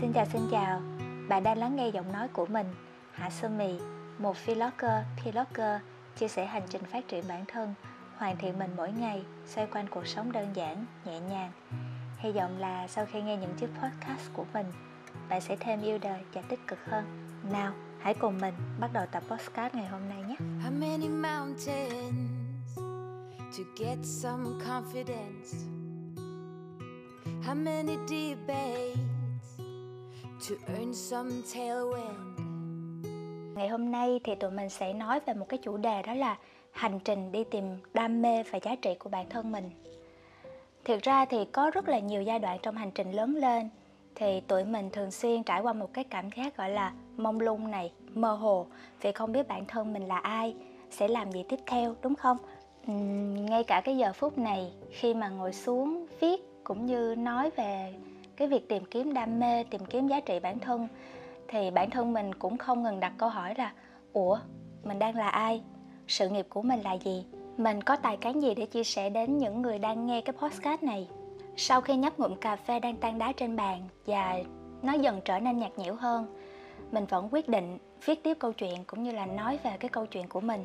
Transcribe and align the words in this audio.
Xin 0.00 0.12
chào 0.12 0.26
xin 0.32 0.42
chào, 0.50 0.80
bạn 1.28 1.42
đang 1.42 1.58
lắng 1.58 1.76
nghe 1.76 1.88
giọng 1.88 2.12
nói 2.12 2.28
của 2.28 2.46
mình, 2.46 2.66
Hạ 3.12 3.30
Sơn 3.30 3.58
Mì, 3.58 3.78
một 4.18 4.36
vlogger, 4.46 5.04
vlogger 5.24 5.80
chia 6.16 6.28
sẻ 6.28 6.46
hành 6.46 6.62
trình 6.70 6.82
phát 6.84 7.08
triển 7.08 7.24
bản 7.28 7.44
thân, 7.48 7.74
hoàn 8.16 8.36
thiện 8.36 8.58
mình 8.58 8.70
mỗi 8.76 8.92
ngày, 8.92 9.24
xoay 9.46 9.66
quanh 9.66 9.86
cuộc 9.90 10.06
sống 10.06 10.32
đơn 10.32 10.48
giản, 10.54 10.84
nhẹ 11.04 11.20
nhàng. 11.20 11.52
Hy 12.18 12.32
vọng 12.32 12.58
là 12.58 12.88
sau 12.88 13.06
khi 13.12 13.22
nghe 13.22 13.36
những 13.36 13.54
chiếc 13.54 13.68
podcast 13.82 14.32
của 14.32 14.44
mình, 14.54 14.66
bạn 15.28 15.40
sẽ 15.40 15.56
thêm 15.56 15.82
yêu 15.82 15.98
đời 16.02 16.20
và 16.32 16.42
tích 16.48 16.60
cực 16.66 16.78
hơn. 16.84 17.04
Nào, 17.52 17.72
hãy 18.00 18.14
cùng 18.14 18.38
mình 18.40 18.54
bắt 18.80 18.92
đầu 18.92 19.06
tập 19.12 19.22
podcast 19.30 19.74
ngày 19.74 19.86
hôm 19.86 20.08
nay 20.08 20.22
nhé. 20.28 20.36
How 20.38 20.80
many 20.80 21.08
mountains 21.08 22.78
to 23.58 23.64
get 23.78 23.98
some 24.02 24.44
confidence? 24.66 25.68
How 27.46 27.54
many 27.54 27.96
debates 28.08 29.07
to 30.38 30.54
earn 30.66 30.94
some 30.94 31.30
tailwind? 31.54 32.38
Ngày 33.54 33.68
hôm 33.68 33.90
nay 33.90 34.20
thì 34.24 34.34
tụi 34.34 34.50
mình 34.50 34.68
sẽ 34.68 34.92
nói 34.92 35.20
về 35.26 35.34
một 35.34 35.48
cái 35.48 35.58
chủ 35.58 35.76
đề 35.76 36.02
đó 36.02 36.14
là 36.14 36.36
hành 36.70 37.00
trình 37.04 37.32
đi 37.32 37.44
tìm 37.44 37.64
đam 37.94 38.22
mê 38.22 38.42
và 38.42 38.58
giá 38.62 38.76
trị 38.82 38.94
của 38.98 39.10
bản 39.10 39.26
thân 39.28 39.52
mình. 39.52 39.70
Thực 40.84 41.02
ra 41.02 41.24
thì 41.24 41.44
có 41.44 41.70
rất 41.70 41.88
là 41.88 41.98
nhiều 41.98 42.22
giai 42.22 42.38
đoạn 42.38 42.58
trong 42.62 42.76
hành 42.76 42.90
trình 42.90 43.12
lớn 43.12 43.36
lên 43.36 43.68
thì 44.14 44.40
tụi 44.40 44.64
mình 44.64 44.90
thường 44.90 45.10
xuyên 45.10 45.42
trải 45.42 45.60
qua 45.60 45.72
một 45.72 45.92
cái 45.92 46.04
cảm 46.04 46.30
giác 46.36 46.56
gọi 46.56 46.70
là 46.70 46.92
mông 47.16 47.40
lung 47.40 47.70
này, 47.70 47.92
mơ 48.14 48.34
hồ 48.34 48.66
vì 49.00 49.12
không 49.12 49.32
biết 49.32 49.48
bản 49.48 49.64
thân 49.66 49.92
mình 49.92 50.08
là 50.08 50.18
ai, 50.18 50.54
sẽ 50.90 51.08
làm 51.08 51.32
gì 51.32 51.44
tiếp 51.48 51.60
theo 51.66 51.94
đúng 52.02 52.14
không? 52.14 52.36
Uhm, 52.90 53.46
ngay 53.46 53.64
cả 53.64 53.80
cái 53.84 53.96
giờ 53.96 54.12
phút 54.12 54.38
này 54.38 54.72
khi 54.90 55.14
mà 55.14 55.28
ngồi 55.28 55.52
xuống 55.52 56.06
viết 56.20 56.40
cũng 56.64 56.86
như 56.86 57.14
nói 57.18 57.50
về 57.56 57.94
cái 58.38 58.48
việc 58.48 58.68
tìm 58.68 58.84
kiếm 58.84 59.14
đam 59.14 59.40
mê, 59.40 59.64
tìm 59.64 59.84
kiếm 59.84 60.08
giá 60.08 60.20
trị 60.20 60.40
bản 60.40 60.58
thân, 60.58 60.88
thì 61.48 61.70
bản 61.70 61.90
thân 61.90 62.12
mình 62.12 62.34
cũng 62.34 62.58
không 62.58 62.82
ngừng 62.82 63.00
đặt 63.00 63.12
câu 63.18 63.28
hỏi 63.28 63.54
là, 63.58 63.72
ủa, 64.12 64.38
mình 64.82 64.98
đang 64.98 65.16
là 65.16 65.28
ai? 65.28 65.62
Sự 66.08 66.28
nghiệp 66.28 66.46
của 66.48 66.62
mình 66.62 66.80
là 66.80 66.92
gì? 66.92 67.26
Mình 67.56 67.82
có 67.82 67.96
tài 67.96 68.16
cán 68.16 68.42
gì 68.42 68.54
để 68.54 68.66
chia 68.66 68.84
sẻ 68.84 69.10
đến 69.10 69.38
những 69.38 69.62
người 69.62 69.78
đang 69.78 70.06
nghe 70.06 70.20
cái 70.20 70.32
podcast 70.32 70.82
này? 70.82 71.08
Sau 71.56 71.80
khi 71.80 71.96
nhấp 71.96 72.18
ngụm 72.18 72.34
cà 72.34 72.56
phê 72.56 72.80
đang 72.80 72.96
tan 72.96 73.18
đá 73.18 73.32
trên 73.32 73.56
bàn 73.56 73.82
và 74.06 74.38
nó 74.82 74.92
dần 74.92 75.20
trở 75.24 75.38
nên 75.38 75.58
nhạt 75.58 75.78
nhẽo 75.78 75.94
hơn, 75.94 76.36
mình 76.92 77.04
vẫn 77.04 77.28
quyết 77.32 77.48
định 77.48 77.78
viết 78.04 78.22
tiếp 78.22 78.36
câu 78.40 78.52
chuyện 78.52 78.84
cũng 78.86 79.02
như 79.02 79.12
là 79.12 79.26
nói 79.26 79.58
về 79.62 79.70
cái 79.80 79.88
câu 79.88 80.06
chuyện 80.06 80.28
của 80.28 80.40
mình. 80.40 80.64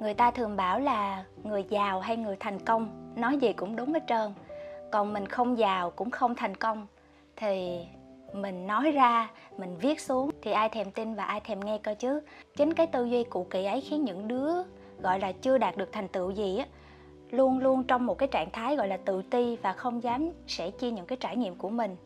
Người 0.00 0.14
ta 0.14 0.30
thường 0.30 0.56
bảo 0.56 0.80
là 0.80 1.24
người 1.44 1.64
giàu 1.68 2.00
hay 2.00 2.16
người 2.16 2.36
thành 2.40 2.58
công, 2.58 3.12
nói 3.16 3.38
gì 3.38 3.52
cũng 3.52 3.76
đúng 3.76 3.92
hết 3.92 4.02
trơn 4.06 4.32
còn 4.90 5.12
mình 5.12 5.26
không 5.26 5.58
giàu 5.58 5.90
cũng 5.90 6.10
không 6.10 6.34
thành 6.34 6.54
công. 6.54 6.86
Thì 7.36 7.78
mình 8.32 8.66
nói 8.66 8.90
ra, 8.90 9.30
mình 9.58 9.76
viết 9.80 10.00
xuống. 10.00 10.30
Thì 10.42 10.52
ai 10.52 10.68
thèm 10.68 10.90
tin 10.90 11.14
và 11.14 11.24
ai 11.24 11.40
thèm 11.40 11.60
nghe 11.60 11.78
cơ 11.78 11.94
chứ. 11.94 12.20
Chính 12.56 12.74
cái 12.74 12.86
tư 12.86 13.04
duy 13.04 13.24
cụ 13.24 13.46
kỳ 13.50 13.64
ấy 13.64 13.80
khiến 13.80 14.04
những 14.04 14.28
đứa, 14.28 14.52
gọi 15.02 15.20
là, 15.20 15.32
chưa 15.32 15.58
đạt 15.58 15.76
được 15.76 15.92
thành 15.92 16.08
tựu 16.08 16.30
gì 16.30 16.58
á, 16.58 16.66
luôn 17.30 17.58
luôn 17.58 17.82
trong 17.82 18.06
một 18.06 18.18
cái 18.18 18.28
trạng 18.28 18.50
thái, 18.50 18.76
gọi 18.76 18.88
là, 18.88 18.96
tự 18.96 19.22
ti 19.22 19.56
và 19.56 19.72
không 19.72 20.02
dám 20.02 20.30
sẻ 20.46 20.70
chia 20.70 20.90
những 20.90 21.06
cái 21.06 21.18
trải 21.20 21.36
nghiệm 21.36 21.54
của 21.54 21.70
mình. 21.70 21.96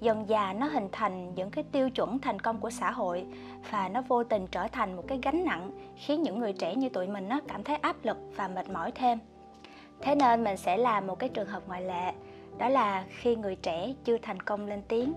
Dần 0.00 0.28
già 0.28 0.52
nó 0.52 0.66
hình 0.66 0.88
thành 0.92 1.34
những 1.34 1.50
cái 1.50 1.64
tiêu 1.72 1.90
chuẩn 1.90 2.18
thành 2.18 2.40
công 2.40 2.60
của 2.60 2.70
xã 2.70 2.90
hội 2.90 3.26
và 3.70 3.88
nó 3.88 4.02
vô 4.08 4.24
tình 4.24 4.46
trở 4.46 4.68
thành 4.68 4.96
một 4.96 5.02
cái 5.08 5.18
gánh 5.22 5.44
nặng 5.44 5.70
khiến 5.96 6.22
những 6.22 6.38
người 6.38 6.52
trẻ 6.52 6.74
như 6.74 6.88
tụi 6.88 7.06
mình 7.06 7.28
nó 7.28 7.40
cảm 7.48 7.64
thấy 7.64 7.76
áp 7.76 7.96
lực 8.02 8.16
và 8.36 8.48
mệt 8.48 8.70
mỏi 8.70 8.92
thêm 8.92 9.18
thế 10.00 10.14
nên 10.14 10.44
mình 10.44 10.56
sẽ 10.56 10.76
làm 10.76 11.06
một 11.06 11.18
cái 11.18 11.28
trường 11.28 11.48
hợp 11.48 11.62
ngoại 11.66 11.82
lệ, 11.82 12.12
đó 12.58 12.68
là 12.68 13.04
khi 13.08 13.36
người 13.36 13.56
trẻ 13.56 13.92
chưa 14.04 14.18
thành 14.22 14.40
công 14.40 14.66
lên 14.66 14.82
tiếng. 14.88 15.12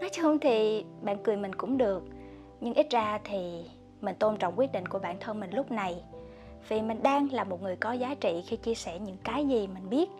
Nói 0.00 0.10
chung 0.12 0.38
thì 0.38 0.84
bạn 1.02 1.16
cười 1.22 1.36
mình 1.36 1.54
cũng 1.54 1.78
được, 1.78 2.04
nhưng 2.60 2.74
ít 2.74 2.86
ra 2.90 3.18
thì 3.24 3.64
mình 4.00 4.16
tôn 4.18 4.36
trọng 4.36 4.58
quyết 4.58 4.72
định 4.72 4.86
của 4.86 4.98
bản 4.98 5.16
thân 5.20 5.40
mình 5.40 5.50
lúc 5.50 5.70
này. 5.70 6.02
Vì 6.68 6.82
mình 6.82 7.02
đang 7.02 7.32
là 7.32 7.44
một 7.44 7.62
người 7.62 7.76
có 7.76 7.92
giá 7.92 8.14
trị 8.14 8.44
khi 8.46 8.56
chia 8.56 8.74
sẻ 8.74 8.98
những 8.98 9.16
cái 9.24 9.46
gì 9.46 9.66
mình 9.66 9.90
biết. 9.90 10.10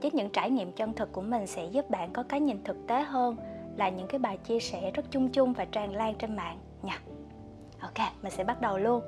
Chính 0.00 0.14
những 0.16 0.30
trải 0.30 0.50
nghiệm 0.50 0.72
chân 0.72 0.92
thực 0.92 1.12
của 1.12 1.22
mình 1.22 1.46
sẽ 1.46 1.64
giúp 1.64 1.90
bạn 1.90 2.12
có 2.12 2.22
cái 2.22 2.40
nhìn 2.40 2.64
thực 2.64 2.76
tế 2.86 3.02
hơn, 3.02 3.36
là 3.76 3.88
những 3.88 4.06
cái 4.06 4.18
bài 4.18 4.36
chia 4.36 4.60
sẻ 4.60 4.90
rất 4.90 5.04
chung 5.10 5.28
chung 5.28 5.52
và 5.52 5.64
tràn 5.64 5.94
lan 5.94 6.14
trên 6.14 6.36
mạng 6.36 6.58
nha. 6.82 7.00
Ok, 7.80 7.98
mình 8.22 8.32
sẽ 8.32 8.44
bắt 8.44 8.60
đầu 8.60 8.78
luôn. 8.78 9.02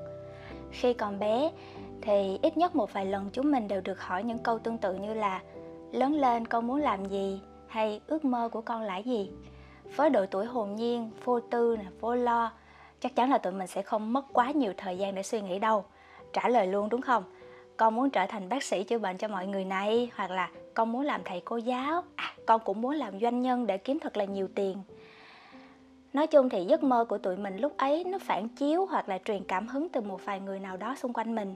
Khi 0.70 0.94
còn 0.94 1.18
bé 1.18 1.50
thì 2.02 2.38
ít 2.42 2.56
nhất 2.56 2.76
một 2.76 2.92
vài 2.92 3.06
lần 3.06 3.30
chúng 3.32 3.50
mình 3.50 3.68
đều 3.68 3.80
được 3.80 4.00
hỏi 4.00 4.22
những 4.22 4.38
câu 4.38 4.58
tương 4.58 4.78
tự 4.78 4.94
như 4.94 5.14
là 5.14 5.42
lớn 5.92 6.14
lên 6.14 6.46
con 6.46 6.66
muốn 6.66 6.80
làm 6.80 7.04
gì? 7.04 7.40
hay 7.72 8.00
ước 8.06 8.24
mơ 8.24 8.48
của 8.52 8.60
con 8.60 8.82
là 8.82 8.98
gì? 8.98 9.30
Với 9.96 10.10
độ 10.10 10.26
tuổi 10.26 10.46
hồn 10.46 10.74
nhiên 10.76 11.10
vô 11.24 11.40
tư 11.40 11.76
nè 11.78 11.84
vô 12.00 12.14
lo 12.14 12.52
chắc 13.00 13.16
chắn 13.16 13.30
là 13.30 13.38
tụi 13.38 13.52
mình 13.52 13.66
sẽ 13.66 13.82
không 13.82 14.12
mất 14.12 14.24
quá 14.32 14.50
nhiều 14.50 14.72
thời 14.76 14.98
gian 14.98 15.14
để 15.14 15.22
suy 15.22 15.40
nghĩ 15.40 15.58
đâu. 15.58 15.84
Trả 16.32 16.48
lời 16.48 16.66
luôn 16.66 16.88
đúng 16.88 17.00
không? 17.00 17.24
Con 17.76 17.94
muốn 17.94 18.10
trở 18.10 18.26
thành 18.26 18.48
bác 18.48 18.62
sĩ 18.62 18.84
chữa 18.84 18.98
bệnh 18.98 19.18
cho 19.18 19.28
mọi 19.28 19.46
người 19.46 19.64
này 19.64 20.10
hoặc 20.14 20.30
là 20.30 20.50
con 20.74 20.92
muốn 20.92 21.02
làm 21.02 21.20
thầy 21.24 21.42
cô 21.44 21.56
giáo. 21.56 22.02
À, 22.16 22.34
con 22.46 22.60
cũng 22.64 22.80
muốn 22.80 22.94
làm 22.94 23.20
doanh 23.20 23.42
nhân 23.42 23.66
để 23.66 23.78
kiếm 23.78 23.98
thật 23.98 24.16
là 24.16 24.24
nhiều 24.24 24.48
tiền. 24.54 24.76
Nói 26.12 26.26
chung 26.26 26.48
thì 26.48 26.64
giấc 26.64 26.82
mơ 26.82 27.04
của 27.04 27.18
tụi 27.18 27.36
mình 27.36 27.56
lúc 27.56 27.76
ấy 27.76 28.04
nó 28.04 28.18
phản 28.18 28.48
chiếu 28.48 28.86
hoặc 28.86 29.08
là 29.08 29.18
truyền 29.18 29.44
cảm 29.44 29.68
hứng 29.68 29.88
từ 29.88 30.00
một 30.00 30.24
vài 30.24 30.40
người 30.40 30.60
nào 30.60 30.76
đó 30.76 30.94
xung 30.98 31.12
quanh 31.12 31.34
mình 31.34 31.54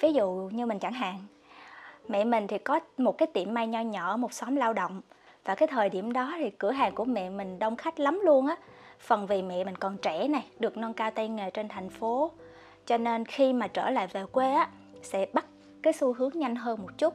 ví 0.00 0.12
dụ 0.12 0.50
như 0.52 0.66
mình 0.66 0.78
chẳng 0.78 0.92
hạn, 0.92 1.18
mẹ 2.08 2.24
mình 2.24 2.46
thì 2.46 2.58
có 2.58 2.80
một 2.98 3.18
cái 3.18 3.26
tiệm 3.26 3.54
may 3.54 3.66
nho 3.66 3.80
nhỏ 3.80 4.08
ở 4.08 4.16
một 4.16 4.32
xóm 4.32 4.56
lao 4.56 4.72
động. 4.72 5.00
Và 5.44 5.54
cái 5.54 5.68
thời 5.68 5.88
điểm 5.88 6.12
đó 6.12 6.34
thì 6.38 6.50
cửa 6.50 6.70
hàng 6.70 6.94
của 6.94 7.04
mẹ 7.04 7.30
mình 7.30 7.58
đông 7.58 7.76
khách 7.76 8.00
lắm 8.00 8.20
luôn 8.24 8.46
á. 8.46 8.56
Phần 9.00 9.26
vì 9.26 9.42
mẹ 9.42 9.64
mình 9.64 9.76
còn 9.76 9.96
trẻ 9.98 10.28
này, 10.28 10.44
được 10.58 10.76
nâng 10.76 10.94
cao 10.94 11.10
tay 11.10 11.28
nghề 11.28 11.50
trên 11.50 11.68
thành 11.68 11.90
phố. 11.90 12.30
Cho 12.86 12.98
nên 12.98 13.24
khi 13.24 13.52
mà 13.52 13.66
trở 13.66 13.90
lại 13.90 14.06
về 14.06 14.24
quê 14.32 14.52
á, 14.52 14.68
sẽ 15.02 15.26
bắt 15.32 15.46
cái 15.82 15.92
xu 15.92 16.12
hướng 16.12 16.30
nhanh 16.34 16.56
hơn 16.56 16.82
một 16.82 16.98
chút. 16.98 17.14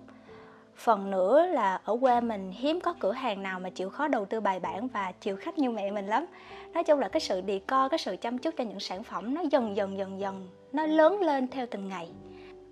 Phần 0.75 1.12
nữa 1.12 1.45
là 1.45 1.81
ở 1.84 1.97
quê 2.01 2.22
mình 2.22 2.51
hiếm 2.51 2.79
có 2.81 2.94
cửa 3.00 3.12
hàng 3.12 3.44
nào 3.44 3.59
mà 3.59 3.69
chịu 3.69 3.89
khó 3.89 4.07
đầu 4.07 4.25
tư 4.25 4.39
bài 4.39 4.59
bản 4.59 4.88
và 4.88 5.12
chịu 5.12 5.35
khách 5.35 5.57
như 5.57 5.69
mẹ 5.69 5.91
mình 5.91 6.07
lắm. 6.07 6.25
Nói 6.73 6.84
chung 6.84 7.00
là 7.00 7.09
cái 7.09 7.19
sự 7.19 7.41
đi 7.41 7.59
co 7.59 7.88
cái 7.88 8.00
sự 8.00 8.16
chăm 8.22 8.38
chút 8.38 8.53
cho 8.57 8.63
những 8.63 8.79
sản 8.79 9.03
phẩm 9.03 9.34
nó 9.34 9.41
dần 9.51 9.75
dần 9.75 9.97
dần 9.97 10.19
dần, 10.19 10.47
nó 10.72 10.85
lớn 10.85 11.22
lên 11.22 11.47
theo 11.47 11.66
từng 11.72 11.88
ngày 11.88 12.09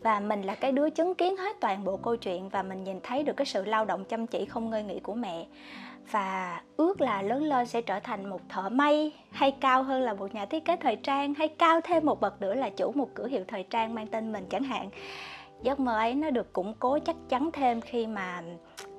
và 0.08 0.20
mình 0.20 0.42
là 0.42 0.56
cái 0.56 0.72
đứa 0.72 0.90
chứng 0.90 1.16
kiến 1.16 1.38
hết 1.38 1.58
toàn 1.60 1.84
bộ 1.84 1.98
câu 1.98 2.16
chuyện 2.16 2.50
và 2.50 2.64
mình 2.64 2.84
nhìn 2.84 3.00
thấy 3.04 3.24
được 3.24 3.38
cái 3.38 3.46
sự 3.46 3.66
lao 3.66 3.86
động 3.86 4.06
chăm 4.06 4.28
chỉ 4.28 4.46
không 4.46 4.70
ngơi 4.70 4.84
nghỉ 4.84 5.00
của 5.00 5.14
mẹ. 5.14 5.46
Và 6.12 6.62
ước 6.78 7.02
là 7.02 7.22
lớn 7.22 7.44
lên 7.44 7.66
sẽ 7.66 7.82
trở 7.82 8.00
thành 8.00 8.30
một 8.30 8.42
thợ 8.50 8.70
may, 8.70 9.12
hay 9.32 9.52
cao 9.52 9.84
hơn 9.84 10.02
là 10.02 10.14
một 10.14 10.36
nhà 10.36 10.46
thiết 10.46 10.66
kế 10.66 10.76
thời 10.76 10.96
trang, 10.96 11.34
hay 11.34 11.48
cao 11.48 11.82
thêm 11.82 12.06
một 12.06 12.22
bậc 12.22 12.42
nữa 12.42 12.54
là 12.54 12.70
chủ 12.70 12.92
một 12.92 13.10
cửa 13.14 13.28
hiệu 13.28 13.44
thời 13.48 13.64
trang 13.64 13.96
mang 13.96 14.08
tên 14.08 14.34
mình 14.34 14.46
chẳng 14.50 14.64
hạn 14.64 14.90
giấc 15.64 15.80
mơ 15.80 15.96
ấy 15.96 16.16
nó 16.16 16.30
được 16.30 16.54
củng 16.54 16.74
cố 16.80 17.00
chắc 17.00 17.16
chắn 17.30 17.50
thêm 17.54 17.82
khi 17.82 18.08
mà 18.08 18.44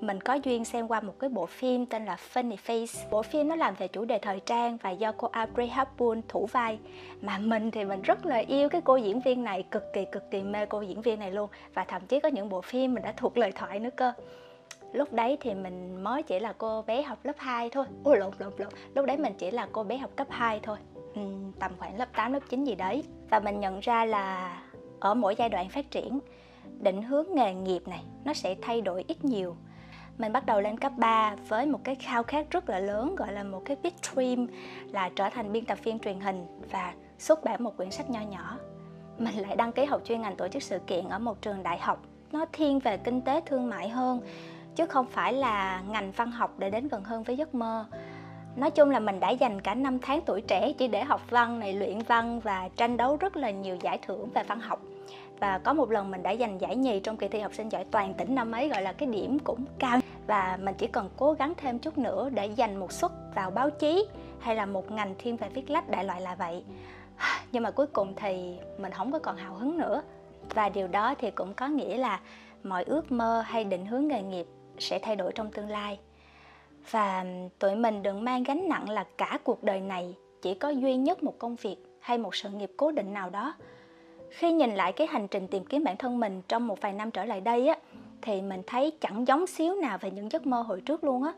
mình 0.01 0.21
có 0.21 0.35
duyên 0.35 0.65
xem 0.65 0.89
qua 0.89 1.01
một 1.01 1.15
cái 1.19 1.31
bộ 1.31 1.47
phim 1.47 1.87
tên 1.87 2.05
là 2.05 2.17
Funny 2.35 2.57
Face. 2.67 3.11
Bộ 3.11 3.23
phim 3.23 3.49
nó 3.49 3.57
làm 3.57 3.75
về 3.75 3.89
chủ 3.89 4.05
đề 4.05 4.19
thời 4.19 4.41
trang 4.41 4.77
và 4.83 4.91
do 4.91 5.13
cô 5.13 5.29
Audrey 5.33 5.69
Hepburn 5.69 6.21
thủ 6.29 6.47
vai. 6.47 6.79
Mà 7.21 7.39
mình 7.39 7.71
thì 7.71 7.85
mình 7.85 8.03
rất 8.03 8.27
là 8.27 8.37
yêu 8.37 8.69
cái 8.69 8.81
cô 8.85 8.97
diễn 8.97 9.21
viên 9.21 9.45
này 9.45 9.63
cực 9.71 9.83
kỳ 9.93 10.05
cực 10.13 10.31
kỳ 10.31 10.43
mê 10.43 10.67
cô 10.67 10.83
diễn 10.83 11.03
viên 11.03 11.19
này 11.19 11.31
luôn. 11.31 11.51
Và 11.75 11.85
thậm 11.85 12.03
chí 12.07 12.21
có 12.21 12.29
những 12.29 12.49
bộ 12.49 12.61
phim 12.61 12.95
mình 12.95 13.03
đã 13.03 13.13
thuộc 13.17 13.39
lời 13.39 13.53
thoại 13.53 13.81
nữa 13.81 13.91
cơ. 13.97 14.13
Lúc 14.93 15.13
đấy 15.13 15.39
thì 15.41 15.55
mình 15.55 16.05
mới 16.05 16.23
chỉ 16.23 16.39
là 16.39 16.53
cô 16.59 16.83
bé 16.83 17.03
học 17.03 17.19
lớp 17.23 17.37
2 17.37 17.71
thôi. 17.71 17.85
Ôi 18.05 18.19
lộn 18.19 18.33
lộn 18.39 18.53
lộn. 18.59 18.69
Lúc 18.95 19.07
đấy 19.07 19.17
mình 19.17 19.33
chỉ 19.39 19.51
là 19.51 19.69
cô 19.73 19.85
bé 19.85 19.97
học 19.97 20.11
cấp 20.17 20.27
2 20.31 20.61
thôi. 20.63 20.77
Ừ, 21.15 21.21
tầm 21.59 21.73
khoảng 21.79 21.99
lớp 21.99 22.09
8, 22.17 22.33
lớp 22.33 22.41
9 22.49 22.65
gì 22.65 22.75
đấy. 22.75 23.05
Và 23.31 23.41
mình 23.41 23.61
nhận 23.61 23.81
ra 23.81 24.05
là 24.05 24.59
ở 25.01 25.15
mỗi 25.15 25.35
giai 25.39 25.49
đoạn 25.49 25.69
phát 25.69 25.91
triển 25.91 26.21
định 26.81 27.03
hướng 27.03 27.27
nghề 27.35 27.55
nghiệp 27.55 27.89
này, 27.89 28.05
nó 28.25 28.33
sẽ 28.33 28.55
thay 28.63 28.81
đổi 28.81 29.05
ít 29.09 29.25
nhiều. 29.25 29.57
Mình 30.19 30.33
bắt 30.33 30.47
đầu 30.47 30.61
lên 30.61 30.79
cấp 30.79 30.93
3 30.97 31.37
với 31.49 31.67
một 31.67 31.81
cái 31.85 31.95
khao 31.95 32.23
khát 32.23 32.51
rất 32.51 32.69
là 32.69 32.79
lớn, 32.79 33.17
gọi 33.17 33.33
là 33.33 33.43
một 33.43 33.63
cái 33.65 33.77
big 33.83 33.93
dream 34.15 34.47
là 34.93 35.11
trở 35.17 35.31
thành 35.31 35.53
biên 35.53 35.65
tập 35.65 35.79
viên 35.85 35.99
truyền 35.99 36.21
hình 36.21 36.47
và 36.71 36.93
xuất 37.19 37.45
bản 37.45 37.65
một 37.65 37.77
quyển 37.77 37.91
sách 37.91 38.11
nho 38.11 38.21
nhỏ. 38.21 38.59
Mình 39.19 39.35
lại 39.35 39.57
đăng 39.57 39.73
ký 39.73 39.85
học 39.85 40.01
chuyên 40.05 40.21
ngành 40.21 40.37
tổ 40.37 40.49
chức 40.49 40.63
sự 40.63 40.79
kiện 40.79 41.09
ở 41.09 41.19
một 41.19 41.43
trường 41.43 41.63
đại 41.63 41.79
học. 41.79 42.03
Nó 42.33 42.47
thiên 42.53 42.79
về 42.79 42.97
kinh 42.97 43.21
tế 43.21 43.41
thương 43.47 43.69
mại 43.71 43.89
hơn, 43.89 44.21
chứ 44.75 44.87
không 44.87 45.07
phải 45.07 45.33
là 45.33 45.83
ngành 45.89 46.13
văn 46.13 46.31
học 46.31 46.55
để 46.59 46.71
đến 46.71 46.89
gần 46.89 47.05
hơn 47.05 47.23
với 47.23 47.37
giấc 47.37 47.55
mơ. 47.55 47.85
Nói 48.57 48.71
chung 48.71 48.91
là 48.91 49.01
mình 49.01 49.21
đã 49.21 49.31
dành 49.31 49.61
cả 49.61 49.75
năm 49.75 49.99
tháng 50.03 50.21
tuổi 50.27 50.41
trẻ 50.41 50.73
chỉ 50.73 50.89
để 50.89 51.05
học 51.05 51.21
văn 51.31 51.59
này, 51.59 51.73
luyện 51.73 51.99
văn 51.99 52.41
và 52.41 52.69
tranh 52.77 52.97
đấu 52.97 53.17
rất 53.17 53.37
là 53.37 53.51
nhiều 53.51 53.77
giải 53.83 53.99
thưởng 54.07 54.31
về 54.35 54.43
văn 54.43 54.61
học 54.61 54.81
và 55.41 55.59
có 55.59 55.73
một 55.73 55.91
lần 55.91 56.11
mình 56.11 56.23
đã 56.23 56.37
giành 56.37 56.61
giải 56.61 56.77
nhì 56.77 57.01
trong 57.01 57.17
kỳ 57.17 57.29
thi 57.29 57.41
học 57.41 57.55
sinh 57.55 57.69
giỏi 57.69 57.85
toàn 57.91 58.15
tỉnh 58.15 58.35
năm 58.35 58.53
ấy, 58.53 58.69
gọi 58.69 58.83
là 58.83 58.93
cái 58.93 59.09
điểm 59.09 59.39
cũng 59.39 59.65
cao. 59.79 60.01
Và 60.27 60.59
mình 60.63 60.75
chỉ 60.79 60.87
cần 60.87 61.11
cố 61.17 61.33
gắng 61.33 61.53
thêm 61.57 61.79
chút 61.79 61.99
nữa 61.99 62.31
để 62.31 62.51
giành 62.57 62.81
một 62.81 62.93
suất 62.93 63.11
vào 63.35 63.51
báo 63.51 63.71
chí 63.71 64.07
hay 64.41 64.57
là 64.57 64.67
một 64.67 64.91
ngành 64.91 65.15
thiên 65.19 65.37
về 65.37 65.49
viết 65.49 65.71
lách 65.71 65.89
đại 65.89 66.05
loại 66.05 66.21
là 66.21 66.35
vậy. 66.35 66.65
Nhưng 67.53 67.63
mà 67.63 67.71
cuối 67.71 67.87
cùng 67.87 68.15
thì 68.17 68.57
mình 68.79 68.93
không 68.93 69.13
có 69.13 69.19
còn 69.19 69.37
hào 69.37 69.55
hứng 69.55 69.79
nữa. 69.79 70.03
Và 70.55 70.69
điều 70.69 70.89
đó 70.89 71.15
thì 71.19 71.31
cũng 71.31 71.55
có 71.55 71.67
nghĩa 71.67 71.97
là 71.97 72.21
mọi 72.63 72.85
ước 72.85 73.13
mơ 73.13 73.43
hay 73.47 73.65
định 73.65 73.87
hướng 73.87 74.09
nghề 74.09 74.23
nghiệp 74.23 74.47
sẽ 74.79 74.99
thay 74.99 75.17
đổi 75.17 75.33
trong 75.33 75.51
tương 75.51 75.69
lai. 75.69 75.99
Và 76.91 77.25
tụi 77.59 77.75
mình 77.75 78.03
đừng 78.03 78.25
mang 78.25 78.43
gánh 78.43 78.69
nặng 78.69 78.91
là 78.91 79.05
cả 79.19 79.39
cuộc 79.45 79.63
đời 79.63 79.81
này 79.81 80.15
chỉ 80.43 80.55
có 80.55 80.69
duy 80.69 80.97
nhất 80.97 81.23
một 81.23 81.39
công 81.39 81.57
việc 81.57 81.77
hay 82.01 82.19
một 82.19 82.35
sự 82.35 82.51
nghiệp 82.51 82.71
cố 82.77 82.91
định 82.91 83.13
nào 83.13 83.31
đó 83.31 83.55
khi 84.31 84.53
nhìn 84.53 84.75
lại 84.75 84.93
cái 84.93 85.07
hành 85.07 85.29
trình 85.29 85.49
tìm 85.49 85.65
kiếm 85.65 85.85
bản 85.85 85.97
thân 85.97 86.21
mình 86.21 86.43
trong 86.49 86.67
một 86.67 86.81
vài 86.81 86.93
năm 86.93 87.11
trở 87.11 87.25
lại 87.25 87.41
đây 87.41 87.69
á, 87.69 87.77
thì 88.23 88.41
mình 88.41 88.63
thấy 88.67 88.93
chẳng 89.01 89.27
giống 89.27 89.47
xíu 89.47 89.75
nào 89.75 89.99
về 89.99 90.11
những 90.11 90.33
giấc 90.33 90.47
mơ 90.47 90.63
hồi 90.63 90.81
trước 90.81 91.05
luôn 91.05 91.23
á. 91.23 91.33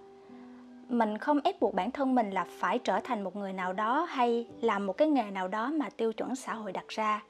Mình 0.88 1.18
không 1.18 1.40
ép 1.44 1.60
buộc 1.60 1.74
bản 1.74 1.90
thân 1.90 2.14
mình 2.14 2.30
là 2.30 2.46
phải 2.58 2.78
trở 2.78 3.00
thành 3.00 3.24
một 3.24 3.36
người 3.36 3.52
nào 3.52 3.72
đó 3.72 4.06
hay 4.10 4.46
làm 4.60 4.86
một 4.86 4.96
cái 4.96 5.08
nghề 5.08 5.30
nào 5.30 5.48
đó 5.48 5.70
mà 5.74 5.90
tiêu 5.96 6.12
chuẩn 6.12 6.36
xã 6.36 6.54
hội 6.54 6.72
đặt 6.72 6.88
ra. 6.88 7.22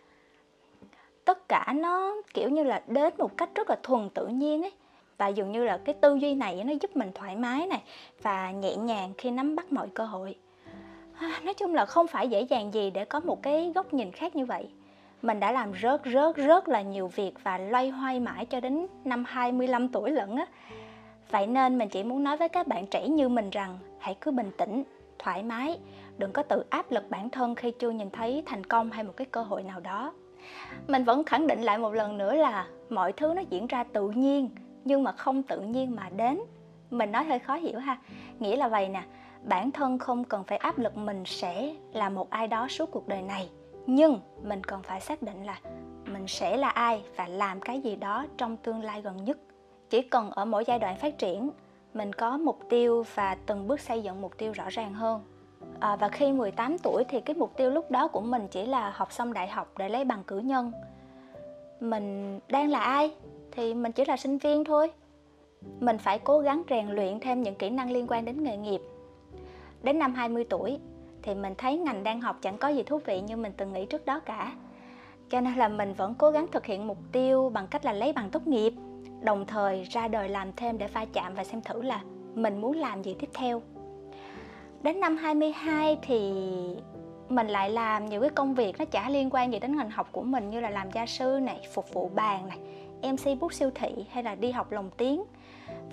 Tất 1.25 1.49
cả 1.49 1.75
nó, 1.77 2.15
kiểu 2.35 2.49
như 2.49 2.63
là, 2.63 2.83
đến 2.87 3.15
một 3.19 3.37
cách 3.37 3.51
rất 3.55 3.71
là 3.71 3.77
thuần 3.83 4.11
tự 4.11 4.27
nhiên 4.27 4.63
ấy. 4.63 4.73
Và 5.19 5.29
dường 5.29 5.53
như 5.53 5.65
là 5.65 5.79
cái 5.85 5.95
tư 5.95 6.15
duy 6.15 6.35
này 6.35 6.65
nó 6.65 6.73
giúp 6.81 6.97
mình 6.97 7.11
thoải 7.15 7.37
mái 7.37 7.67
này 7.67 7.83
và 8.23 8.51
nhẹ 8.51 8.77
nhàng 8.77 9.13
khi 9.19 9.31
nắm 9.31 9.57
bắt 9.57 9.73
mọi 9.73 9.89
cơ 9.95 10.05
hội. 10.05 10.35
À, 11.19 11.41
nói 11.45 11.55
chung 11.55 11.75
là 11.75 11.87
không 11.87 12.07
phải 12.07 12.29
dễ 12.29 12.41
dàng 12.41 12.75
gì 12.75 12.91
để 12.91 13.05
có 13.05 13.21
một 13.21 13.43
cái 13.43 13.73
góc 13.75 13.95
nhìn 13.95 14.13
khác 14.13 14.37
như 14.37 14.47
vậy 14.47 14.69
mình 15.23 15.41
đã 15.41 15.53
làm 15.53 15.73
rớt 15.83 16.01
rớt 16.05 16.37
rất 16.37 16.69
là 16.69 16.83
nhiều 16.83 17.09
việc 17.09 17.33
và 17.43 17.59
loay 17.59 17.91
hoay 17.91 18.21
mãi 18.21 18.47
cho 18.47 18.61
đến 18.61 18.87
năm 19.05 19.25
25 19.29 19.89
tuổi 19.89 20.11
lận 20.11 20.37
á 20.37 20.47
Vậy 21.31 21.47
nên 21.47 21.79
mình 21.79 21.89
chỉ 21.89 22.03
muốn 22.03 22.25
nói 22.25 22.37
với 22.37 22.49
các 22.49 22.67
bạn 22.67 22.87
trẻ 22.87 23.09
như 23.09 23.29
mình 23.29 23.51
rằng 23.51 23.79
hãy 23.99 24.17
cứ 24.21 24.31
bình 24.31 24.51
tĩnh, 24.59 24.83
thoải 25.19 25.43
mái, 25.43 25.79
đừng 26.19 26.33
có 26.33 26.43
tự 26.43 26.65
áp 26.71 26.91
lực 26.91 27.11
bản 27.11 27.31
thân 27.31 27.55
khi 27.55 27.71
chưa 27.71 27.91
nhìn 27.91 28.11
thấy 28.11 28.43
thành 28.47 28.65
công 28.65 28.91
hay 28.91 29.05
một 29.05 29.13
cái 29.17 29.27
cơ 29.31 29.43
hội 29.43 29.63
nào 29.63 29.81
đó. 29.81 30.13
Mình 30.89 31.05
vẫn 31.05 31.25
khẳng 31.25 31.47
định 31.47 31.61
lại 31.61 31.79
một 31.79 31.95
lần 31.95 32.19
nữa 32.19 32.35
là 32.35 32.67
mọi 32.91 33.13
thứ 33.13 33.33
nó 33.37 33.43
diễn 33.51 33.67
ra 33.67 33.85
tự 33.85 34.11
nhiên 34.11 34.51
nhưng 34.85 35.03
mà 35.03 35.13
không 35.13 35.43
tự 35.43 35.61
nhiên 35.61 35.97
mà 35.97 36.09
đến. 36.17 36.41
Mình 36.91 37.13
nói 37.13 37.25
hơi 37.25 37.39
khó 37.39 37.55
hiểu 37.55 37.79
ha. 37.79 37.99
Nghĩa 38.39 38.57
là 38.57 38.69
vậy 38.69 38.89
nè, 38.89 39.03
bản 39.45 39.71
thân 39.71 39.99
không 39.99 40.25
cần 40.25 40.45
phải 40.45 40.59
áp 40.59 40.79
lực 40.79 40.97
mình 40.97 41.23
sẽ 41.27 41.75
là 41.93 42.09
một 42.09 42.31
ai 42.31 42.49
đó 42.49 42.69
suốt 42.69 42.91
cuộc 42.91 43.09
đời 43.09 43.23
này 43.23 43.51
nhưng 43.95 44.21
mình 44.43 44.65
cần 44.65 44.83
phải 44.83 45.01
xác 45.01 45.23
định 45.23 45.45
là 45.45 45.61
mình 46.05 46.27
sẽ 46.27 46.57
là 46.57 46.69
ai 46.69 47.03
và 47.17 47.29
làm 47.29 47.61
cái 47.61 47.81
gì 47.81 47.97
đó 47.97 48.27
trong 48.37 48.57
tương 48.57 48.83
lai 48.83 49.03
gần 49.03 49.25
nhất. 49.25 49.39
Chỉ 49.91 50.03
cần 50.03 50.31
ở 50.31 50.45
mỗi 50.45 50.65
giai 50.67 50.79
đoạn 50.79 50.97
phát 50.97 51.19
triển 51.19 51.51
mình 51.95 52.13
có 52.13 52.39
mục 52.39 52.61
tiêu 52.69 53.05
và 53.15 53.37
từng 53.47 53.69
bước 53.69 53.81
xây 53.81 54.03
dựng 54.03 54.21
mục 54.21 54.39
tiêu 54.39 54.53
rõ 54.53 54.65
ràng 54.69 54.95
hơn. 54.95 55.21
À, 55.81 55.97
và 55.97 56.09
khi 56.09 56.33
18 56.33 56.77
tuổi 56.79 57.05
thì 57.09 57.21
cái 57.21 57.37
mục 57.37 57.57
tiêu 57.57 57.71
lúc 57.71 57.91
đó 57.91 58.09
của 58.09 58.21
mình 58.21 58.49
chỉ 58.51 58.67
là 58.67 58.91
học 58.91 59.13
xong 59.13 59.33
đại 59.33 59.49
học 59.49 59.73
để 59.79 59.89
lấy 59.89 60.05
bằng 60.05 60.25
cử 60.27 60.39
nhân. 60.39 60.73
Mình 61.81 62.39
đang 62.49 62.71
là 62.71 62.81
ai 62.81 63.15
thì 63.53 63.75
mình 63.75 63.93
chỉ 63.93 64.05
là 64.05 64.17
sinh 64.17 64.39
viên 64.39 64.65
thôi. 64.65 64.93
Mình 65.81 65.99
phải 65.99 66.19
cố 66.19 66.39
gắng 66.39 66.63
rèn 66.71 66.89
luyện 66.89 67.21
thêm 67.21 67.43
những 67.43 67.55
kỹ 67.55 67.71
năng 67.71 67.91
liên 67.91 68.07
quan 68.09 68.25
đến 68.25 68.45
nghề 68.45 68.57
nghiệp. 68.57 68.81
Đến 69.83 69.99
năm 69.99 70.15
20 70.15 70.45
tuổi 70.51 70.79
thì 71.23 71.35
mình 71.35 71.55
thấy 71.59 71.79
ngành 71.79 72.05
đang 72.05 72.21
học 72.21 72.39
chẳng 72.43 72.59
có 72.59 72.69
gì 72.69 72.83
thú 72.83 72.99
vị 72.99 73.21
như 73.21 73.37
mình 73.37 73.53
từng 73.57 73.73
nghĩ 73.73 73.87
trước 73.87 74.07
đó 74.07 74.21
cả. 74.21 74.53
Cho 75.31 75.41
nên 75.41 75.55
là 75.55 75.69
mình 75.69 75.95
vẫn 75.95 76.15
cố 76.15 76.31
gắng 76.31 76.47
thực 76.53 76.67
hiện 76.67 76.87
mục 76.87 76.99
tiêu 77.13 77.51
bằng 77.55 77.67
cách 77.67 77.85
là 77.85 77.93
lấy 77.93 78.13
bằng 78.13 78.31
tốt 78.31 78.47
nghiệp 78.47 78.73
đồng 79.21 79.47
thời 79.47 79.83
ra 79.83 80.09
đời 80.09 80.29
làm 80.29 80.53
thêm 80.57 80.79
để 80.79 80.89
pha 80.89 81.05
chạm 81.05 81.35
và 81.35 81.45
xem 81.45 81.63
thử 81.63 81.83
là 81.83 82.01
mình 82.35 82.61
muốn 82.61 82.77
làm 82.77 83.03
gì 83.03 83.17
tiếp 83.19 83.31
theo. 83.35 83.63
Đến 84.83 85.01
năm 85.01 85.17
22 85.17 85.99
thì 86.03 86.33
mình 87.29 87.49
lại 87.49 87.71
làm 87.71 88.07
nhiều 88.07 88.21
cái 88.21 88.31
công 88.31 88.55
việc 88.55 88.79
nó 88.79 88.85
chả 88.85 89.11
liên 89.11 89.29
quan 89.31 89.53
gì 89.53 89.59
đến 89.59 89.77
ngành 89.77 89.91
học 89.91 90.09
của 90.13 90.23
mình 90.23 90.51
như 90.51 90.61
là 90.61 90.71
làm 90.71 90.91
gia 90.91 91.07
sư 91.07 91.39
này, 91.43 91.61
phục 91.73 91.95
vụ 91.95 92.09
bàn 92.09 92.49
này, 92.49 92.59
MC 93.13 93.41
bút 93.41 93.53
siêu 93.53 93.71
thị 93.75 93.91
hay 94.11 94.23
là 94.23 94.35
đi 94.35 94.51
học 94.51 94.73
lồng 94.73 94.91
tiếng 94.97 95.23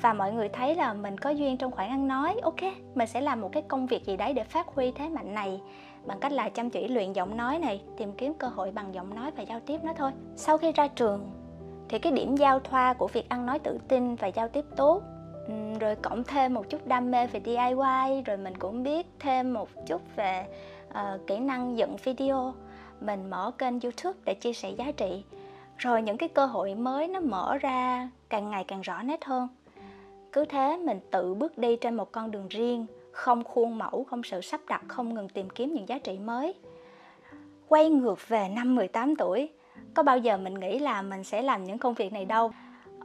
và 0.01 0.13
mọi 0.13 0.31
người 0.31 0.49
thấy 0.49 0.75
là 0.75 0.94
mình 0.94 1.17
có 1.17 1.29
duyên 1.29 1.57
trong 1.57 1.71
khoảng 1.71 1.89
ăn 1.89 2.07
nói 2.07 2.35
ok 2.44 2.61
mình 2.95 3.07
sẽ 3.07 3.21
làm 3.21 3.41
một 3.41 3.49
cái 3.51 3.63
công 3.67 3.88
việc 3.88 4.05
gì 4.05 4.17
đấy 4.17 4.33
để 4.33 4.44
phát 4.44 4.67
huy 4.67 4.91
thế 4.91 5.09
mạnh 5.09 5.33
này. 5.33 5.61
Bằng 6.05 6.19
cách 6.19 6.31
là 6.31 6.49
chăm 6.49 6.69
chỉ 6.69 6.88
luyện 6.88 7.13
giọng 7.13 7.38
nói 7.38 7.59
này 7.59 7.81
tìm 7.97 8.13
kiếm 8.13 8.33
cơ 8.33 8.47
hội 8.47 8.71
bằng 8.71 8.94
giọng 8.94 9.15
nói 9.15 9.31
và 9.38 9.44
giao 9.44 9.59
tiếp 9.59 9.83
nó 9.83 9.94
thôi. 9.94 10.11
Sau 10.35 10.57
khi 10.57 10.71
ra 10.71 10.88
trường 10.88 11.31
thì 11.89 11.99
cái 11.99 12.11
điểm 12.11 12.35
giao 12.35 12.59
thoa 12.59 12.94
của 12.94 13.07
việc 13.07 13.29
ăn 13.29 13.45
nói 13.45 13.59
tự 13.59 13.79
tin 13.88 14.15
và 14.15 14.27
giao 14.27 14.47
tiếp 14.47 14.65
tốt 14.75 15.01
rồi 15.79 15.95
cộng 15.95 16.23
thêm 16.23 16.53
một 16.53 16.69
chút 16.69 16.88
đam 16.88 17.11
mê 17.11 17.27
về 17.27 17.41
DIY 17.45 18.21
rồi 18.25 18.38
mình 18.38 18.57
cũng 18.59 18.83
biết 18.83 19.07
thêm 19.19 19.53
một 19.53 19.69
chút 19.85 20.01
về 20.15 20.45
uh, 20.89 21.27
kỹ 21.27 21.39
năng 21.39 21.77
dựng 21.77 21.95
video 22.03 22.53
mình 23.01 23.29
mở 23.29 23.51
kênh 23.57 23.79
YouTube 23.79 24.19
để 24.25 24.33
chia 24.33 24.53
sẻ 24.53 24.69
giá 24.69 24.91
trị. 24.91 25.23
Rồi 25.77 26.01
những 26.01 26.17
cái 26.17 26.29
cơ 26.29 26.45
hội 26.45 26.75
mới 26.75 27.07
nó 27.07 27.19
mở 27.19 27.57
ra 27.57 28.09
càng 28.29 28.49
ngày 28.49 28.63
càng 28.63 28.81
rõ 28.81 29.01
nét 29.03 29.25
hơn 29.25 29.47
cứ 30.38 30.45
thế 30.45 30.78
mình 30.78 31.00
tự 31.12 31.34
bước 31.34 31.57
đi 31.57 31.75
trên 31.75 31.95
một 31.95 32.12
con 32.12 32.31
đường 32.31 32.48
riêng, 32.50 32.86
không 33.12 33.44
khuôn 33.44 33.78
mẫu, 33.78 34.04
không 34.04 34.24
sự 34.24 34.42
sắp 34.42 34.62
đặt, 34.68 34.81
không 34.88 35.13
ngừng 35.13 35.30
tìm 35.30 35.50
kiếm 35.50 35.74
những 35.74 35.89
giá 35.89 35.98
trị 35.98 36.19
mới. 36.19 36.54
Quay 37.68 37.89
ngược 37.89 38.28
về 38.28 38.50
năm 38.56 38.75
18 38.75 39.16
tuổi, 39.16 39.50
có 39.94 40.04
bao 40.04 40.18
giờ 40.18 40.38
mình 40.38 40.54
nghĩ 40.54 40.80
là 40.80 41.01
mình 41.01 41.24
sẽ 41.24 41.42
làm 41.42 41.63
những 41.63 41.78
công 41.78 41.94
việc 41.94 42.13
này 42.13 42.25
đâu? 42.25 42.51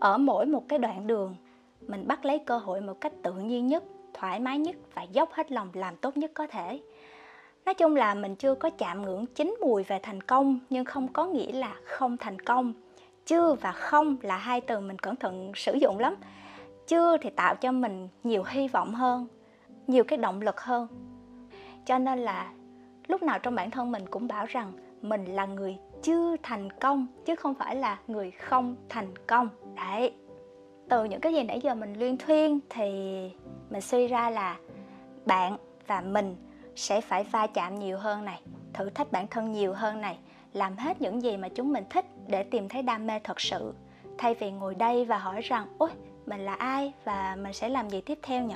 Ở 0.00 0.18
mỗi 0.18 0.46
một 0.46 0.64
cái 0.68 0.78
đoạn 0.78 1.06
đường, 1.06 1.36
mình 1.80 2.08
bắt 2.08 2.24
lấy 2.24 2.38
cơ 2.38 2.58
hội 2.58 2.80
một 2.80 3.00
cách 3.00 3.12
tự 3.22 3.32
nhiên 3.32 3.66
nhất, 3.66 3.84
thoải 4.14 4.40
mái 4.40 4.58
nhất 4.58 4.76
và 4.94 5.02
dốc 5.02 5.32
hết 5.32 5.52
lòng 5.52 5.68
làm 5.74 5.96
tốt 5.96 6.16
nhất 6.16 6.30
có 6.34 6.46
thể. 6.46 6.80
Nói 7.64 7.74
chung 7.74 7.96
là 7.96 8.14
mình 8.14 8.36
chưa 8.36 8.54
có 8.54 8.70
chạm 8.70 9.02
ngưỡng 9.02 9.26
chín 9.26 9.56
mùi 9.60 9.82
về 9.82 10.00
thành 10.02 10.20
công, 10.20 10.58
nhưng 10.70 10.84
không 10.84 11.08
có 11.08 11.26
nghĩa 11.26 11.52
là 11.52 11.74
không 11.84 12.16
thành 12.16 12.40
công. 12.40 12.72
Chưa 13.26 13.54
và 13.54 13.72
không 13.72 14.16
là 14.22 14.36
hai 14.36 14.60
từ 14.60 14.80
mình 14.80 14.98
cẩn 14.98 15.16
thận 15.16 15.52
sử 15.54 15.72
dụng 15.74 15.98
lắm 15.98 16.14
chưa 16.92 17.16
thì 17.16 17.30
tạo 17.30 17.54
cho 17.56 17.72
mình 17.72 18.08
nhiều 18.24 18.44
hy 18.48 18.68
vọng 18.68 18.94
hơn, 18.94 19.26
nhiều 19.86 20.04
cái 20.04 20.18
động 20.18 20.40
lực 20.40 20.60
hơn. 20.60 20.88
Cho 21.84 21.98
nên 21.98 22.18
là 22.18 22.52
lúc 23.08 23.22
nào 23.22 23.38
trong 23.38 23.54
bản 23.54 23.70
thân 23.70 23.92
mình 23.92 24.06
cũng 24.10 24.28
bảo 24.28 24.46
rằng 24.46 24.72
mình 25.02 25.24
là 25.24 25.46
người 25.46 25.76
chưa 26.02 26.36
thành 26.42 26.72
công, 26.72 27.06
chứ 27.24 27.36
không 27.36 27.54
phải 27.54 27.76
là 27.76 27.98
người 28.06 28.30
không 28.30 28.76
thành 28.88 29.14
công. 29.26 29.48
Đấy. 29.76 30.14
Từ 30.88 31.04
những 31.04 31.20
cái 31.20 31.34
gì 31.34 31.42
nãy 31.42 31.60
giờ 31.62 31.74
mình 31.74 31.94
luyên 31.98 32.16
thuyên 32.16 32.60
thì 32.70 32.90
mình 33.70 33.80
suy 33.80 34.06
ra 34.06 34.30
là 34.30 34.56
bạn 35.26 35.56
và 35.86 36.00
mình 36.00 36.36
sẽ 36.76 37.00
phải 37.00 37.24
va 37.24 37.46
chạm 37.46 37.74
nhiều 37.74 37.98
hơn 37.98 38.24
này, 38.24 38.40
thử 38.72 38.90
thách 38.90 39.12
bản 39.12 39.26
thân 39.26 39.52
nhiều 39.52 39.72
hơn 39.72 40.00
này, 40.00 40.18
làm 40.52 40.76
hết 40.76 41.00
những 41.00 41.22
gì 41.22 41.36
mà 41.36 41.48
chúng 41.48 41.72
mình 41.72 41.84
thích 41.90 42.06
để 42.26 42.42
tìm 42.42 42.68
thấy 42.68 42.82
đam 42.82 43.06
mê 43.06 43.18
thật 43.24 43.40
sự. 43.40 43.74
Thay 44.18 44.34
vì 44.34 44.50
ngồi 44.50 44.74
đây 44.74 45.04
và 45.04 45.18
hỏi 45.18 45.40
rằng, 45.40 45.66
ôi 45.78 45.90
mình 46.26 46.40
là 46.40 46.54
ai 46.54 46.92
và 47.04 47.36
mình 47.42 47.52
sẽ 47.52 47.68
làm 47.68 47.90
gì 47.90 48.00
tiếp 48.00 48.18
theo 48.22 48.44
nhỉ? 48.44 48.54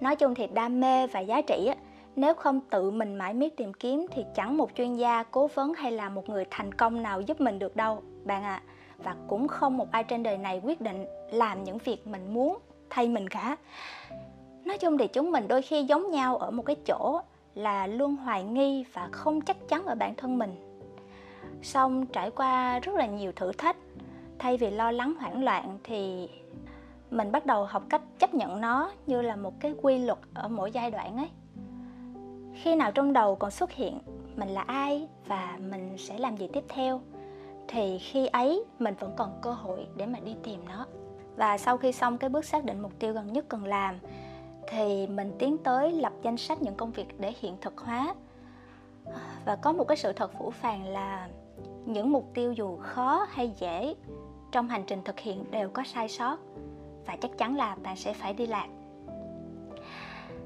Nói 0.00 0.16
chung 0.16 0.34
thì 0.34 0.46
đam 0.46 0.80
mê 0.80 1.06
và 1.06 1.20
giá 1.20 1.40
trị 1.40 1.66
á, 1.66 1.74
nếu 2.16 2.34
không 2.34 2.60
tự 2.70 2.90
mình 2.90 3.14
mãi 3.14 3.34
miết 3.34 3.56
tìm 3.56 3.74
kiếm 3.74 4.06
thì 4.12 4.24
chẳng 4.34 4.56
một 4.56 4.70
chuyên 4.74 4.94
gia 4.94 5.22
cố 5.22 5.46
vấn 5.46 5.74
hay 5.74 5.92
là 5.92 6.08
một 6.08 6.28
người 6.28 6.44
thành 6.50 6.74
công 6.74 7.02
nào 7.02 7.20
giúp 7.20 7.40
mình 7.40 7.58
được 7.58 7.76
đâu, 7.76 8.02
bạn 8.24 8.42
ạ. 8.42 8.62
À. 8.66 8.72
và 9.04 9.16
cũng 9.28 9.48
không 9.48 9.76
một 9.76 9.90
ai 9.90 10.04
trên 10.04 10.22
đời 10.22 10.38
này 10.38 10.60
quyết 10.64 10.80
định 10.80 11.06
làm 11.30 11.64
những 11.64 11.78
việc 11.78 12.06
mình 12.06 12.34
muốn 12.34 12.58
thay 12.90 13.08
mình 13.08 13.28
cả. 13.28 13.56
Nói 14.64 14.78
chung 14.78 14.98
thì 14.98 15.06
chúng 15.06 15.32
mình 15.32 15.48
đôi 15.48 15.62
khi 15.62 15.84
giống 15.84 16.10
nhau 16.10 16.36
ở 16.36 16.50
một 16.50 16.62
cái 16.62 16.76
chỗ 16.86 17.20
là 17.54 17.86
luôn 17.86 18.16
hoài 18.16 18.44
nghi 18.44 18.84
và 18.92 19.08
không 19.12 19.40
chắc 19.40 19.56
chắn 19.68 19.84
ở 19.84 19.94
bản 19.94 20.14
thân 20.14 20.38
mình. 20.38 20.82
Xong 21.62 22.06
trải 22.06 22.30
qua 22.30 22.78
rất 22.78 22.94
là 22.94 23.06
nhiều 23.06 23.32
thử 23.32 23.52
thách, 23.52 23.76
thay 24.38 24.56
vì 24.56 24.70
lo 24.70 24.90
lắng 24.90 25.14
hoảng 25.20 25.44
loạn 25.44 25.78
thì 25.84 26.28
mình 27.10 27.32
bắt 27.32 27.46
đầu 27.46 27.64
học 27.64 27.82
cách 27.88 28.02
chấp 28.18 28.34
nhận 28.34 28.60
nó 28.60 28.90
như 29.06 29.22
là 29.22 29.36
một 29.36 29.60
cái 29.60 29.74
quy 29.82 29.98
luật 29.98 30.18
ở 30.34 30.48
mỗi 30.48 30.70
giai 30.72 30.90
đoạn 30.90 31.16
ấy. 31.16 31.28
Khi 32.54 32.74
nào 32.74 32.92
trong 32.92 33.12
đầu 33.12 33.36
còn 33.36 33.50
xuất 33.50 33.72
hiện 33.72 33.98
mình 34.36 34.48
là 34.48 34.60
ai 34.60 35.08
và 35.26 35.58
mình 35.60 35.98
sẽ 35.98 36.18
làm 36.18 36.36
gì 36.36 36.48
tiếp 36.52 36.64
theo, 36.68 37.00
thì 37.68 37.98
khi 37.98 38.26
ấy 38.26 38.64
mình 38.78 38.94
vẫn 39.00 39.12
còn 39.16 39.38
cơ 39.42 39.52
hội 39.52 39.86
để 39.96 40.06
mà 40.06 40.18
đi 40.20 40.34
tìm 40.42 40.60
nó. 40.68 40.86
Và 41.36 41.58
sau 41.58 41.76
khi 41.76 41.92
xong 41.92 42.18
cái 42.18 42.30
bước 42.30 42.44
xác 42.44 42.64
định 42.64 42.80
mục 42.80 42.92
tiêu 42.98 43.12
gần 43.12 43.32
nhất 43.32 43.44
cần 43.48 43.64
làm, 43.64 43.98
thì 44.68 45.06
mình 45.06 45.32
tiến 45.38 45.58
tới 45.58 45.92
lập 45.92 46.12
danh 46.22 46.36
sách 46.36 46.62
những 46.62 46.74
công 46.74 46.92
việc 46.92 47.20
để 47.20 47.32
hiện 47.40 47.56
thực 47.60 47.78
hóa. 47.78 48.14
Và 49.44 49.56
có 49.56 49.72
một 49.72 49.84
cái 49.84 49.96
sự 49.96 50.12
thật 50.12 50.32
phủ 50.38 50.50
phàng 50.50 50.86
là 50.88 51.28
những 51.86 52.12
mục 52.12 52.30
tiêu 52.34 52.52
dù 52.52 52.76
khó 52.76 53.26
hay 53.30 53.52
dễ, 53.58 53.94
trong 54.52 54.68
hành 54.68 54.84
trình 54.86 55.02
thực 55.04 55.20
hiện 55.20 55.44
đều 55.50 55.68
có 55.68 55.82
sai 55.86 56.08
sót 56.08 56.38
và 57.06 57.16
chắc 57.20 57.30
chắn 57.38 57.56
là 57.56 57.76
bạn 57.82 57.96
sẽ 57.96 58.12
phải 58.12 58.32
đi 58.32 58.46
lạc. 58.46 58.66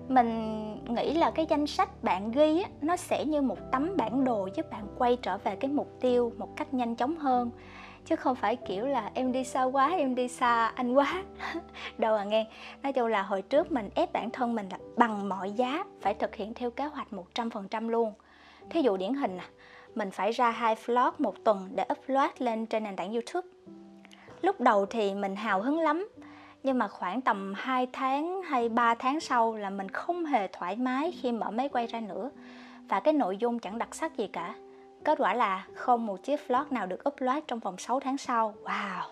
Mình 0.09 0.95
nghĩ 0.95 1.15
là 1.15 1.31
cái 1.31 1.47
danh 1.49 1.67
sách 1.67 2.03
bạn 2.03 2.31
ghi 2.31 2.63
á, 2.63 2.71
nó 2.81 2.97
sẽ 2.97 3.25
như 3.25 3.43
một 3.43 3.59
tấm 3.73 3.97
bản 3.97 4.25
đồ 4.25 4.49
giúp 4.55 4.71
bạn 4.71 4.87
quay 4.99 5.17
trở 5.23 5.39
về 5.39 5.57
cái 5.57 5.71
mục 5.71 5.89
tiêu 6.01 6.33
một 6.39 6.57
cách 6.57 6.75
nhanh 6.75 6.97
chóng 6.97 7.17
hơn. 7.17 7.51
Chứ 8.05 8.17
không 8.17 8.37
phải 8.37 8.57
kiểu 8.57 8.87
là 8.87 9.11
em 9.15 9.33
đi 9.33 9.45
xa 9.45 9.65
quá 9.65 9.91
em 9.91 10.15
đi 10.15 10.29
xa 10.29 10.67
anh 10.67 10.95
quá. 10.95 11.23
Đâu 11.99 12.15
à 12.15 12.25
nghe 12.25 12.47
nói 12.83 12.93
chung 12.93 13.07
là 13.07 13.23
hồi 13.23 13.43
trước 13.43 13.73
mình 13.73 13.91
ép 13.95 14.13
bản 14.13 14.31
thân 14.31 14.55
mình 14.55 14.69
là 14.71 14.79
bằng 14.97 15.29
mọi 15.29 15.53
giá 15.53 15.85
phải 16.01 16.15
thực 16.15 16.35
hiện 16.35 16.55
theo 16.55 16.71
kế 16.71 16.85
hoạch 16.85 17.09
100% 17.35 17.89
luôn. 17.89 18.13
Thí 18.71 18.83
dụ 18.83 18.97
điển 18.97 19.15
hình 19.15 19.37
nè 19.37 19.45
mình 19.95 20.11
phải 20.11 20.33
ra 20.33 20.51
hai 20.51 20.75
vlog 20.85 21.15
một 21.19 21.35
tuần 21.45 21.69
để 21.75 21.85
upload 21.93 22.31
lên 22.39 22.67
trên 22.67 22.85
nền 22.85 22.97
tảng 22.97 23.13
youtube. 23.13 23.49
Lúc 24.43 24.61
đầu 24.61 24.87
thì 24.87 25.15
mình 25.15 25.37
hào 25.37 25.63
hứng 25.63 25.79
lắm 25.79 26.09
nhưng 26.63 26.79
mà 26.79 26.89
khoảng 26.89 27.21
tầm 27.21 27.55
2 27.57 27.87
tháng 27.93 28.43
hay 28.43 28.69
3 28.69 28.95
tháng 28.95 29.21
sau 29.21 29.57
là 29.57 29.71
mình 29.71 29.89
không 29.89 30.25
hề 30.25 30.49
thoải 30.49 30.77
mái 30.77 31.13
khi 31.23 31.33
mở 31.33 31.51
máy 31.51 31.69
quay 31.69 31.87
ra 31.87 32.01
nữa. 32.01 32.31
Và 32.89 33.01
cái 33.01 33.15
nội 33.15 33.37
dung 33.37 33.59
chẳng 33.59 33.79
đặc 33.79 33.95
sắc 33.95 34.17
gì 34.17 34.27
cả. 34.27 34.55
Kết 35.05 35.19
quả 35.19 35.35
là 35.35 35.67
không 35.75 36.07
một 36.07 36.23
chiếc 36.23 36.49
vlog 36.49 36.65
nào 36.71 36.87
được 36.87 37.09
upload 37.09 37.45
trong 37.47 37.59
vòng 37.59 37.79
6 37.79 38.01
tháng 38.01 38.19
sau. 38.19 38.55
Wow! 38.65 39.03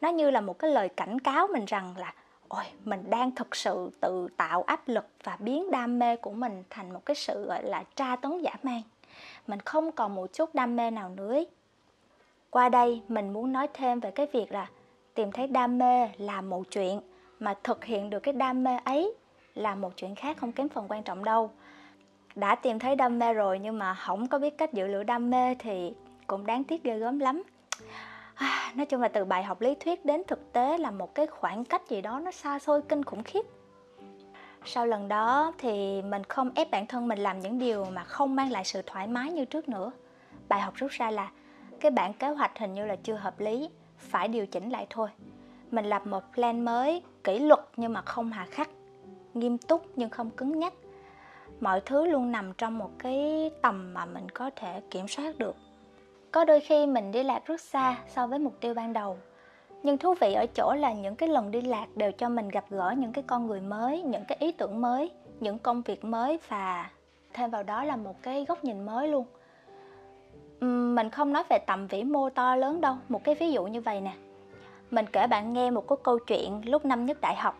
Nó 0.00 0.08
như 0.08 0.30
là 0.30 0.40
một 0.40 0.58
cái 0.58 0.70
lời 0.70 0.88
cảnh 0.88 1.18
cáo 1.18 1.46
mình 1.52 1.64
rằng 1.64 1.94
là, 1.96 2.14
ôi, 2.48 2.64
mình 2.84 3.10
đang 3.10 3.34
thực 3.34 3.56
sự 3.56 3.90
tự 4.00 4.28
tạo 4.36 4.62
áp 4.62 4.88
lực 4.88 5.06
và 5.24 5.36
biến 5.40 5.70
đam 5.70 5.98
mê 5.98 6.16
của 6.16 6.32
mình 6.32 6.62
thành 6.70 6.92
một 6.92 7.06
cái 7.06 7.14
sự, 7.14 7.46
gọi 7.46 7.62
là, 7.62 7.84
tra 7.96 8.16
tấn 8.16 8.38
giả 8.38 8.54
man 8.62 8.82
mình 9.46 9.60
không 9.60 9.92
còn 9.92 10.14
một 10.14 10.26
chút 10.32 10.54
đam 10.54 10.76
mê 10.76 10.90
nào 10.90 11.08
nữa 11.08 11.40
qua 12.50 12.68
đây 12.68 13.02
mình 13.08 13.32
muốn 13.32 13.52
nói 13.52 13.68
thêm 13.74 14.00
về 14.00 14.10
cái 14.10 14.26
việc 14.32 14.52
là 14.52 14.68
tìm 15.14 15.32
thấy 15.32 15.46
đam 15.46 15.78
mê 15.78 16.08
là 16.18 16.40
một 16.40 16.62
chuyện 16.70 17.00
mà 17.40 17.54
thực 17.64 17.84
hiện 17.84 18.10
được 18.10 18.20
cái 18.20 18.34
đam 18.34 18.64
mê 18.64 18.76
ấy 18.84 19.14
là 19.54 19.74
một 19.74 19.92
chuyện 19.96 20.14
khác 20.14 20.36
không 20.36 20.52
kém 20.52 20.68
phần 20.68 20.86
quan 20.88 21.02
trọng 21.02 21.24
đâu. 21.24 21.50
Đã 22.34 22.54
tìm 22.54 22.78
thấy 22.78 22.96
đam 22.96 23.18
mê 23.18 23.32
rồi 23.32 23.58
nhưng 23.58 23.78
mà 23.78 23.94
không 23.94 24.28
có 24.28 24.38
biết 24.38 24.58
cách 24.58 24.72
giữ 24.72 24.86
lửa 24.86 25.02
đam 25.02 25.30
mê 25.30 25.54
thì 25.54 25.94
cũng 26.26 26.46
đáng 26.46 26.64
tiếc 26.64 26.82
ghê 26.82 26.98
gớm 26.98 27.18
lắm. 27.18 27.42
À, 28.34 28.72
nói 28.74 28.86
chung 28.86 29.00
là 29.00 29.08
từ 29.08 29.24
bài 29.24 29.42
học 29.42 29.60
lý 29.60 29.74
thuyết 29.74 30.04
đến 30.04 30.22
thực 30.26 30.52
tế 30.52 30.78
là 30.78 30.90
một 30.90 31.14
cái 31.14 31.26
khoảng 31.26 31.64
cách 31.64 31.88
gì 31.88 32.00
đó 32.00 32.18
nó 32.18 32.30
xa 32.30 32.58
xôi 32.58 32.82
kinh 32.82 33.04
khủng 33.04 33.22
khiếp. 33.22 33.42
Sau 34.64 34.86
lần 34.86 35.08
đó 35.08 35.52
thì 35.58 36.02
mình 36.02 36.24
không 36.24 36.50
ép 36.54 36.70
bản 36.70 36.86
thân 36.86 37.08
mình 37.08 37.18
làm 37.18 37.40
những 37.40 37.58
điều 37.58 37.84
mà 37.84 38.04
không 38.04 38.36
mang 38.36 38.50
lại 38.50 38.64
sự 38.64 38.82
thoải 38.86 39.06
mái 39.06 39.30
như 39.30 39.44
trước 39.44 39.68
nữa. 39.68 39.92
Bài 40.48 40.60
học 40.60 40.74
rút 40.74 40.90
ra 40.90 41.10
là 41.10 41.30
cái 41.80 41.90
bản 41.90 42.12
kế 42.12 42.28
hoạch 42.28 42.58
hình 42.58 42.74
như 42.74 42.86
là 42.86 42.96
chưa 42.96 43.14
hợp 43.14 43.40
lý 43.40 43.68
phải 44.02 44.28
điều 44.28 44.46
chỉnh 44.46 44.70
lại 44.70 44.86
thôi. 44.90 45.08
Mình 45.70 45.84
lập 45.84 46.06
một 46.06 46.22
plan 46.34 46.64
mới, 46.64 47.02
kỷ 47.24 47.38
luật 47.38 47.60
nhưng 47.76 47.92
mà 47.92 48.02
không 48.02 48.32
hà 48.32 48.46
khắc, 48.50 48.68
nghiêm 49.34 49.58
túc 49.58 49.86
nhưng 49.96 50.10
không 50.10 50.30
cứng 50.30 50.58
nhắc. 50.58 50.72
Mọi 51.60 51.80
thứ 51.80 52.06
luôn 52.06 52.32
nằm 52.32 52.52
trong 52.52 52.78
một 52.78 52.90
cái 52.98 53.50
tầm 53.62 53.94
mà 53.94 54.04
mình 54.04 54.28
có 54.28 54.50
thể 54.56 54.80
kiểm 54.90 55.08
soát 55.08 55.38
được. 55.38 55.56
Có 56.32 56.44
đôi 56.44 56.60
khi 56.60 56.86
mình 56.86 57.12
đi 57.12 57.22
lạc 57.22 57.46
rất 57.46 57.60
xa 57.60 57.96
so 58.08 58.26
với 58.26 58.38
mục 58.38 58.54
tiêu 58.60 58.74
ban 58.74 58.92
đầu, 58.92 59.16
nhưng 59.82 59.98
thú 59.98 60.14
vị 60.20 60.32
ở 60.32 60.46
chỗ 60.46 60.74
là 60.74 60.92
những 60.92 61.16
cái 61.16 61.28
lần 61.28 61.50
đi 61.50 61.60
lạc 61.60 61.86
đều 61.96 62.12
cho 62.12 62.28
mình 62.28 62.48
gặp 62.48 62.64
gỡ 62.70 62.94
những 62.98 63.12
cái 63.12 63.24
con 63.26 63.46
người 63.46 63.60
mới, 63.60 64.02
những 64.02 64.24
cái 64.28 64.38
ý 64.40 64.52
tưởng 64.52 64.80
mới, 64.80 65.10
những 65.40 65.58
công 65.58 65.82
việc 65.82 66.04
mới 66.04 66.38
và 66.48 66.90
thêm 67.32 67.50
vào 67.50 67.62
đó 67.62 67.84
là 67.84 67.96
một 67.96 68.22
cái 68.22 68.44
góc 68.48 68.64
nhìn 68.64 68.86
mới 68.86 69.08
luôn 69.08 69.26
mình 70.66 71.10
không 71.10 71.32
nói 71.32 71.42
về 71.48 71.58
tầm 71.58 71.86
vĩ 71.86 72.04
mô 72.04 72.30
to 72.30 72.56
lớn 72.56 72.80
đâu. 72.80 72.96
Một 73.08 73.24
cái 73.24 73.34
ví 73.34 73.52
dụ 73.52 73.64
như 73.64 73.80
vậy 73.80 74.00
nè. 74.00 74.12
Mình 74.90 75.06
kể 75.12 75.26
bạn 75.26 75.52
nghe 75.52 75.70
một 75.70 75.88
cái 75.88 75.96
câu 76.02 76.18
chuyện 76.18 76.70
lúc 76.70 76.84
năm 76.84 77.06
nhất 77.06 77.20
đại 77.20 77.36
học. 77.36 77.58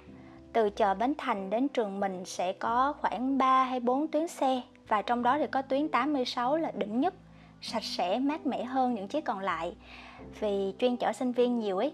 Từ 0.53 0.71
chợ 0.71 0.95
Bến 0.95 1.15
Thành 1.19 1.51
đến 1.51 1.69
trường 1.69 2.01
mình 2.01 2.25
sẽ 2.25 2.53
có 2.53 2.95
khoảng 3.01 3.39
3 3.39 3.65
hay 3.65 3.81
4 3.81 4.09
tuyến 4.09 4.29
xe 4.29 4.61
và 4.89 5.03
trong 5.03 5.23
đó 5.23 5.39
thì 5.39 5.47
có 5.47 5.63
tuyến 5.63 5.89
86 5.89 6.57
là 6.57 6.71
đỉnh 6.75 7.01
nhất, 7.01 7.15
sạch 7.61 7.85
sẽ, 7.85 8.19
mát 8.19 8.47
mẻ 8.47 8.65
hơn 8.65 8.95
những 8.95 9.09
chiếc 9.09 9.25
còn 9.25 9.39
lại 9.39 9.77
vì 10.41 10.75
chuyên 10.79 10.97
chở 10.97 11.13
sinh 11.13 11.33
viên 11.33 11.59
nhiều 11.59 11.79
ấy. 11.79 11.93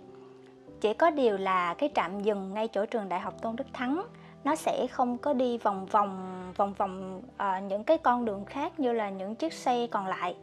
Chỉ 0.80 0.94
có 0.94 1.10
điều 1.10 1.36
là 1.36 1.74
cái 1.74 1.90
trạm 1.94 2.20
dừng 2.20 2.54
ngay 2.54 2.68
chỗ 2.68 2.86
trường 2.86 3.08
Đại 3.08 3.20
học 3.20 3.42
Tôn 3.42 3.56
Đức 3.56 3.66
Thắng 3.72 4.02
nó 4.44 4.54
sẽ 4.54 4.86
không 4.86 5.18
có 5.18 5.32
đi 5.32 5.58
vòng 5.58 5.86
vòng 5.86 6.52
vòng 6.56 6.72
vòng 6.72 7.22
uh, 7.34 7.62
những 7.68 7.84
cái 7.84 7.98
con 7.98 8.24
đường 8.24 8.44
khác 8.44 8.80
như 8.80 8.92
là 8.92 9.10
những 9.10 9.34
chiếc 9.34 9.52
xe 9.52 9.86
còn 9.90 10.06
lại 10.06 10.34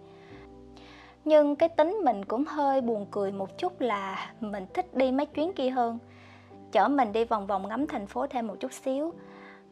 nhưng 1.26 1.56
cái 1.56 1.70
tính 1.70 1.98
mình 2.04 2.26
cũng 2.26 2.46
hơi 2.46 2.82
buồn 2.82 3.06
cười 3.12 3.32
một 3.32 3.58
chút 3.58 3.82
là 3.82 4.32
mình 4.40 4.66
thích 4.74 4.96
đi 4.96 5.12
mấy 5.12 5.26
chuyến 5.26 5.54
kia 5.54 5.70
hơn. 5.70 6.00
Chở 6.72 6.88
mình 6.88 7.14
đi 7.14 7.24
vòng 7.26 7.48
vòng 7.48 7.68
ngắm 7.68 7.88
thành 7.88 8.08
phố 8.08 8.28
thêm 8.28 8.48
một 8.48 8.56
chút 8.60 8.74
xíu. 8.74 9.14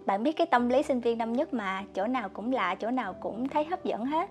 Bạn 0.05 0.23
biết 0.23 0.37
cái 0.37 0.47
tâm 0.47 0.69
lý 0.69 0.83
sinh 0.83 0.99
viên 0.99 1.17
năm 1.17 1.33
nhất 1.33 1.53
mà, 1.53 1.83
chỗ 1.93 2.07
nào 2.07 2.29
cũng 2.29 2.53
lạ, 2.53 2.75
chỗ 2.75 2.91
nào 2.91 3.13
cũng 3.13 3.49
thấy 3.49 3.65
hấp 3.65 3.83
dẫn 3.83 4.05
hết. 4.05 4.29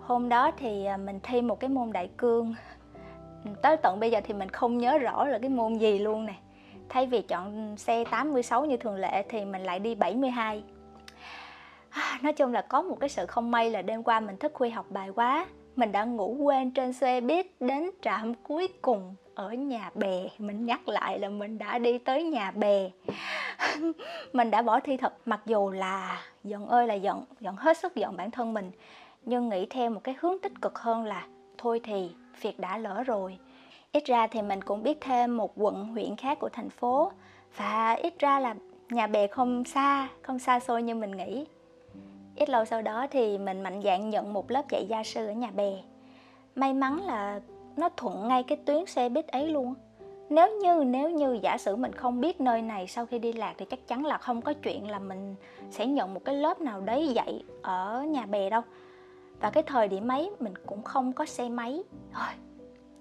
Hôm 0.00 0.28
đó 0.28 0.50
thì 0.58 0.84
à, 0.84 0.96
mình 0.96 1.20
thi 1.22 1.42
một 1.42 1.60
cái 1.60 1.70
môn 1.70 1.92
đại 1.92 2.10
cương. 2.16 2.54
Tới 3.62 3.76
tận 3.76 4.00
bây 4.00 4.10
giờ 4.10 4.20
thì 4.24 4.34
mình 4.34 4.48
không 4.48 4.78
nhớ 4.78 4.98
rõ 4.98 5.24
là 5.24 5.38
cái 5.38 5.50
môn 5.50 5.78
gì 5.78 5.98
luôn 5.98 6.26
nè. 6.26 6.34
Thay 6.88 7.06
vì 7.06 7.22
chọn 7.22 7.76
xe 7.76 8.04
86 8.04 8.64
như 8.64 8.76
thường 8.76 8.96
lệ 8.96 9.24
thì 9.28 9.44
mình 9.44 9.62
lại 9.62 9.78
đi 9.78 9.94
72 9.94 10.62
à, 11.90 12.18
nói 12.22 12.32
chung 12.32 12.52
là 12.52 12.62
có 12.62 12.82
một 12.82 12.96
cái 13.00 13.08
sự 13.08 13.26
không 13.26 13.50
may 13.50 13.70
là 13.70 13.82
đêm 13.82 14.02
qua 14.02 14.20
mình 14.20 14.36
thức 14.36 14.52
khuya 14.54 14.70
học 14.70 14.86
bài 14.90 15.08
quá 15.14 15.46
mình 15.76 15.92
đã 15.92 16.04
ngủ 16.04 16.36
quên 16.40 16.70
trên 16.70 16.92
xe 16.92 17.20
buýt 17.20 17.46
đến 17.60 17.90
trạm 18.02 18.34
cuối 18.34 18.68
cùng 18.82 19.14
ở 19.34 19.52
nhà 19.52 19.90
bè. 19.94 20.28
Mình 20.38 20.66
nhắc 20.66 20.88
lại 20.88 21.18
là 21.18 21.28
mình 21.28 21.58
đã 21.58 21.78
đi 21.78 21.98
tới 21.98 22.24
nhà 22.24 22.50
bè. 22.50 22.90
Mình 24.32 24.50
đã 24.50 24.62
bỏ 24.62 24.80
thi 24.80 24.96
thật, 24.96 25.14
mặc 25.26 25.40
dù 25.46 25.70
là 25.70 26.22
giận 26.44 26.66
ơi 26.66 26.86
là 26.86 26.94
giận 26.94 27.24
giận 27.40 27.56
hết 27.56 27.78
sức 27.78 27.96
giận 27.96 28.16
bản 28.16 28.30
thân 28.30 28.54
mình. 28.54 28.70
Nhưng 29.24 29.48
nghĩ 29.48 29.66
theo 29.66 29.90
một 29.90 30.00
cái 30.04 30.14
hướng 30.18 30.38
tích 30.38 30.52
cực 30.62 30.78
hơn 30.78 31.04
là, 31.04 31.26
thôi 31.58 31.80
thì, 31.84 32.10
việc 32.40 32.60
đã 32.60 32.78
lỡ 32.78 33.02
rồi. 33.02 33.38
Ít 33.92 34.04
ra 34.06 34.26
thì 34.26 34.42
mình 34.42 34.62
cũng 34.62 34.82
biết 34.82 34.98
thêm 35.00 35.36
một 35.36 35.52
quận 35.56 35.88
huyện 35.88 36.16
khác 36.16 36.38
của 36.40 36.48
thành 36.48 36.70
phố. 36.70 37.12
Và 37.56 37.92
ít 37.92 38.18
ra 38.18 38.40
là 38.40 38.54
nhà 38.90 39.06
bè 39.06 39.26
không 39.26 39.64
xa 39.64 40.08
không 40.22 40.38
xa 40.38 40.60
xôi 40.60 40.82
như 40.82 40.94
mình 40.94 41.10
nghĩ 41.10 41.46
ít 42.36 42.48
lâu 42.48 42.64
sau 42.64 42.82
đó 42.82 43.06
thì 43.10 43.38
mình 43.38 43.62
mạnh 43.62 43.80
dạn 43.84 44.10
nhận 44.10 44.32
một 44.32 44.50
lớp 44.50 44.62
dạy 44.70 44.86
gia 44.88 45.02
sư 45.02 45.26
ở 45.26 45.32
nhà 45.32 45.50
bè. 45.50 45.72
May 46.54 46.74
mắn 46.74 47.06
là 47.06 47.40
nó 47.76 47.88
thuận 47.88 48.28
ngay 48.28 48.42
cái 48.42 48.58
tuyến 48.64 48.86
xe 48.86 49.08
buýt 49.08 49.28
ấy 49.28 49.48
luôn. 49.48 49.74
Nếu 50.30 50.60
như 50.60 50.84
nếu 50.84 51.10
như 51.10 51.38
giả 51.42 51.58
sử 51.58 51.76
mình 51.76 51.92
không 51.92 52.20
biết 52.20 52.40
nơi 52.40 52.62
này 52.62 52.86
sau 52.86 53.06
khi 53.06 53.18
đi 53.18 53.32
lạc 53.32 53.54
thì 53.58 53.64
chắc 53.64 53.88
chắn 53.88 54.04
là 54.04 54.18
không 54.18 54.42
có 54.42 54.52
chuyện 54.52 54.90
là 54.90 54.98
mình 54.98 55.34
sẽ 55.70 55.86
nhận 55.86 56.14
một 56.14 56.24
cái 56.24 56.34
lớp 56.34 56.60
nào 56.60 56.80
đấy 56.80 57.08
dạy 57.08 57.44
ở 57.62 58.02
nhà 58.02 58.26
bè 58.26 58.50
đâu. 58.50 58.62
Và 59.40 59.50
cái 59.50 59.62
thời 59.62 59.88
điểm 59.88 60.08
ấy 60.08 60.30
mình 60.40 60.54
cũng 60.66 60.82
không 60.82 61.12
có 61.12 61.26
xe 61.26 61.48
máy. 61.48 61.82
Thôi, 62.12 62.28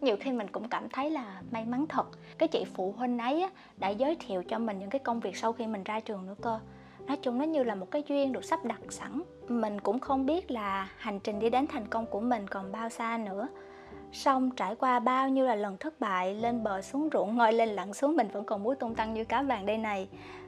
nhiều 0.02 0.18
khi 0.20 0.32
mình 0.32 0.48
cũng 0.48 0.70
cảm 0.70 0.90
thấy 0.90 1.10
là 1.10 1.42
may 1.52 1.66
mắn 1.66 1.86
thật. 1.90 2.08
Cái 2.38 2.48
chị 2.48 2.66
phụ 2.74 2.94
huynh 2.98 3.20
ấy 3.20 3.48
đã 3.78 3.90
giới 3.90 4.16
thiệu 4.16 4.44
cho 4.44 4.60
mình 4.60 4.80
những 4.80 4.90
cái 4.90 5.00
công 5.00 5.20
việc 5.20 5.38
sau 5.38 5.54
khi 5.54 5.68
mình 5.68 5.84
ra 5.84 6.00
trường 6.00 6.28
nữa 6.28 6.36
cơ 6.42 6.60
nói 7.12 7.20
chung 7.22 7.38
nó 7.38 7.44
như 7.46 7.63
là 7.63 7.75
một 7.75 7.91
cái 7.91 8.03
duyên 8.08 8.32
được 8.32 8.46
sắp 8.46 8.65
đặt 8.65 8.80
sẵn. 8.89 9.22
Mình 9.48 9.80
cũng 9.80 10.00
không 10.00 10.25
biết 10.25 10.51
là 10.51 10.89
hành 10.98 11.20
trình 11.20 11.39
đi 11.39 11.50
đến 11.50 11.68
thành 11.68 11.88
công 11.88 12.06
của 12.06 12.20
mình 12.20 12.48
còn 12.48 12.72
bao 12.72 12.89
xa 12.89 13.18
nữa. 13.25 13.48
Xong 14.12 14.51
trải 14.56 14.75
qua 14.75 15.00
bao 15.00 15.30
nhiêu 15.30 15.46
là 15.46 15.56
lần 15.56 15.77
thất 15.77 16.00
bại 16.00 16.36
lên 16.36 16.63
bờ 16.63 16.82
xuống 16.82 17.10
ruộng 17.13 17.38
ngồi 17.38 17.53
lên 17.53 17.70
lặn 17.70 17.94
xuống 17.94 18.15
mình 18.15 18.27
vẫn 18.27 18.46
còn 18.46 18.63
muốn 18.63 18.75
tung 18.80 18.96
tăng 18.96 19.13
như 19.13 19.25
cá 19.25 19.44
vàng 19.44 19.65
đây 19.65 19.77
này. 19.77 20.08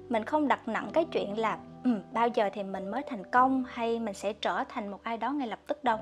Mình 0.09 0.23
không 0.23 0.47
đặt 0.47 0.67
nặng 0.67 0.89
cái 0.93 1.05
chuyện 1.05 1.37
là 1.37 1.57
ừ, 1.83 1.91
bao 2.13 2.27
giờ 2.27 2.49
thì 2.53 2.63
mình 2.63 2.91
mới 2.91 3.01
thành 3.07 3.23
công 3.31 3.63
hay 3.67 3.99
mình 3.99 4.13
sẽ 4.13 4.33
trở 4.33 4.63
thành 4.69 4.87
một 4.87 5.03
ai 5.03 5.17
đó 5.17 5.31
ngay 5.31 5.47
lập 5.47 5.59
tức 5.67 5.83
đâu. 5.83 5.97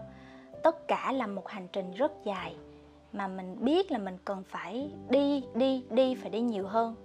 Tất 0.63 0.87
cả 0.87 1.11
là 1.11 1.27
một 1.27 1.47
hành 1.47 1.67
trình 1.73 1.91
rất 1.91 2.11
dài 2.23 2.55
mà 3.13 3.27
mình 3.27 3.55
biết 3.59 3.91
là 3.91 3.97
mình 3.97 4.17
cần 4.25 4.43
phải 4.47 4.91
đi 5.09 5.43
đi 5.55 5.83
đi 5.89 6.15
phải 6.15 6.29
đi 6.29 6.41
nhiều 6.41 6.67
hơn 6.67 6.95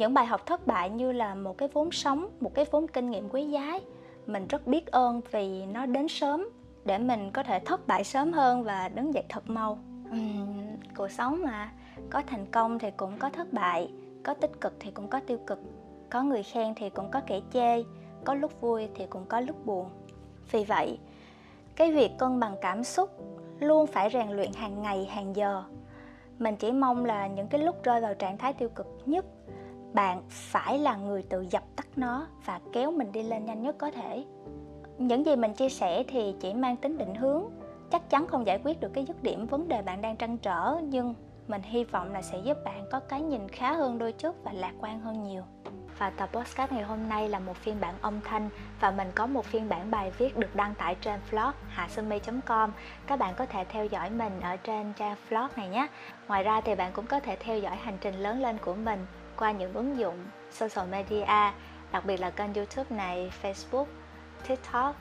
những 0.00 0.14
bài 0.14 0.26
học 0.26 0.46
thất 0.46 0.66
bại 0.66 0.90
như 0.90 1.12
là 1.12 1.34
một 1.34 1.58
cái 1.58 1.68
vốn 1.72 1.90
sống 1.90 2.28
một 2.40 2.54
cái 2.54 2.64
vốn 2.70 2.86
kinh 2.88 3.10
nghiệm 3.10 3.28
quý 3.28 3.46
giá 3.46 3.78
mình 4.26 4.46
rất 4.46 4.66
biết 4.66 4.86
ơn 4.86 5.20
vì 5.30 5.66
nó 5.66 5.86
đến 5.86 6.08
sớm 6.08 6.48
để 6.84 6.98
mình 6.98 7.30
có 7.30 7.42
thể 7.42 7.58
thất 7.58 7.86
bại 7.86 8.04
sớm 8.04 8.32
hơn 8.32 8.62
và 8.62 8.88
đứng 8.88 9.14
dậy 9.14 9.24
thật 9.28 9.50
mau. 9.50 9.78
Uhm, 10.10 10.76
cuộc 10.96 11.10
sống 11.10 11.42
mà 11.44 11.72
có 12.10 12.22
thành 12.26 12.46
công 12.46 12.78
thì 12.78 12.90
cũng 12.96 13.18
có 13.18 13.30
thất 13.30 13.52
bại 13.52 13.90
có 14.22 14.34
tích 14.34 14.60
cực 14.60 14.76
thì 14.80 14.90
cũng 14.90 15.08
có 15.08 15.20
tiêu 15.20 15.38
cực 15.46 15.58
có 16.10 16.22
người 16.22 16.42
khen 16.42 16.74
thì 16.74 16.90
cũng 16.90 17.10
có 17.10 17.20
kẻ 17.26 17.40
chê 17.52 17.82
có 18.24 18.34
lúc 18.34 18.60
vui 18.60 18.88
thì 18.94 19.06
cũng 19.06 19.26
có 19.26 19.40
lúc 19.40 19.66
buồn. 19.66 19.86
Vì 20.50 20.64
vậy 20.64 20.98
cái 21.76 21.92
việc 21.92 22.12
cân 22.18 22.40
bằng 22.40 22.56
cảm 22.60 22.84
xúc 22.84 23.10
luôn 23.58 23.86
phải 23.86 24.10
rèn 24.12 24.28
luyện 24.28 24.52
hàng 24.52 24.82
ngày 24.82 25.04
hàng 25.04 25.36
giờ. 25.36 25.62
Mình 26.38 26.56
chỉ 26.56 26.72
mong 26.72 27.04
là 27.04 27.26
những 27.26 27.48
cái 27.48 27.60
lúc 27.60 27.82
rơi 27.82 28.00
vào 28.00 28.14
trạng 28.14 28.38
thái 28.38 28.52
tiêu 28.52 28.68
cực 28.68 28.86
nhất 29.06 29.24
bạn 29.92 30.22
phải 30.30 30.78
là 30.78 30.96
người 30.96 31.22
tự 31.22 31.46
dập 31.50 31.62
tắt 31.76 31.86
nó 31.96 32.26
và 32.44 32.60
kéo 32.72 32.90
mình 32.92 33.12
đi 33.12 33.22
lên 33.22 33.44
nhanh 33.44 33.62
nhất 33.62 33.76
có 33.78 33.90
thể. 33.90 34.24
Những 34.98 35.26
gì 35.26 35.36
mình 35.36 35.54
chia 35.54 35.68
sẻ 35.68 36.04
thì 36.08 36.34
chỉ 36.40 36.54
mang 36.54 36.76
tính 36.76 36.98
định 36.98 37.14
hướng. 37.14 37.44
Chắc 37.90 38.10
chắn 38.10 38.26
không 38.26 38.46
giải 38.46 38.60
quyết 38.64 38.80
được 38.80 38.90
cái 38.94 39.04
dứt 39.04 39.22
điểm 39.22 39.46
vấn 39.46 39.68
đề 39.68 39.82
bạn 39.82 40.00
đang 40.00 40.16
trăn 40.16 40.38
trở, 40.38 40.76
nhưng 40.82 41.14
mình 41.48 41.62
hy 41.62 41.84
vọng 41.84 42.12
là 42.12 42.22
sẽ 42.22 42.38
giúp 42.38 42.56
bạn 42.64 42.86
có 42.90 43.00
cái 43.00 43.20
nhìn 43.20 43.48
khá 43.48 43.72
hơn 43.72 43.98
đôi 43.98 44.12
chút 44.12 44.36
và 44.44 44.52
lạc 44.52 44.72
quan 44.80 45.00
hơn 45.00 45.22
nhiều. 45.22 45.42
Và 45.98 46.10
tập 46.10 46.30
podcast 46.32 46.72
ngày 46.72 46.82
hôm 46.82 47.08
nay 47.08 47.28
là 47.28 47.38
một 47.38 47.56
phiên 47.56 47.76
bản 47.80 47.94
âm 48.00 48.20
thanh 48.24 48.48
và 48.80 48.90
mình 48.90 49.08
có 49.14 49.26
một 49.26 49.44
phiên 49.44 49.68
bản 49.68 49.90
bài 49.90 50.10
viết 50.18 50.36
được 50.36 50.56
đăng 50.56 50.74
tải 50.74 50.94
trên 51.00 51.20
blog 51.30 51.52
hasumi.com 51.68 52.72
các 53.06 53.18
bạn 53.18 53.34
có 53.36 53.46
thể 53.46 53.64
theo 53.68 53.86
dõi 53.86 54.10
mình 54.10 54.40
ở 54.40 54.56
trên 54.56 54.92
trang 54.92 55.16
blog 55.30 55.48
này 55.56 55.68
nhé. 55.68 55.86
Ngoài 56.28 56.42
ra 56.42 56.60
thì 56.60 56.74
bạn 56.74 56.92
cũng 56.92 57.06
có 57.06 57.20
thể 57.20 57.36
theo 57.36 57.58
dõi 57.58 57.76
hành 57.76 57.98
trình 58.00 58.14
lớn 58.14 58.42
lên 58.42 58.58
của 58.58 58.74
mình 58.74 59.06
qua 59.40 59.52
những 59.52 59.74
ứng 59.74 59.98
dụng 59.98 60.16
social 60.50 60.88
media, 60.88 61.52
đặc 61.92 62.04
biệt 62.04 62.20
là 62.20 62.30
kênh 62.30 62.54
youtube 62.54 62.96
này, 62.96 63.32
facebook, 63.42 63.86
tiktok 64.48 64.96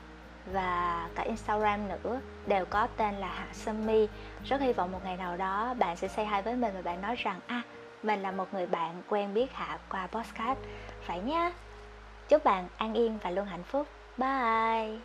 và 0.46 1.10
cả 1.16 1.24
instagram 1.24 1.88
nữa, 1.88 2.22
đều 2.48 2.66
có 2.66 2.88
tên 2.98 3.16
là 3.16 3.28
hạ 3.28 3.48
sâm 3.54 3.86
mi 3.86 4.08
rất 4.46 4.62
hy 4.62 4.74
vọng 4.74 4.92
một 4.92 5.00
ngày 5.04 5.18
nào 5.18 5.38
đó 5.38 5.74
bạn 5.80 5.98
sẽ 5.98 6.08
say 6.08 6.26
hi 6.26 6.42
với 6.42 6.56
mình 6.56 6.74
và 6.76 6.82
bạn 6.82 7.02
nói 7.02 7.16
rằng 7.16 7.40
à 7.48 7.62
mình 8.04 8.22
là 8.22 8.32
một 8.32 8.54
người 8.54 8.66
bạn 8.66 9.02
quen 9.10 9.34
biết 9.34 9.54
Hạ 9.54 9.80
qua 9.90 10.08
podcast. 10.08 10.60
Vậy 11.08 11.22
nhé. 11.22 11.52
Chúc 12.30 12.44
bạn 12.44 12.68
an 12.78 12.94
yên 12.94 13.18
và 13.24 13.30
luôn 13.30 13.46
hạnh 13.46 13.64
phúc. 13.64 13.88
Bye. 14.18 15.00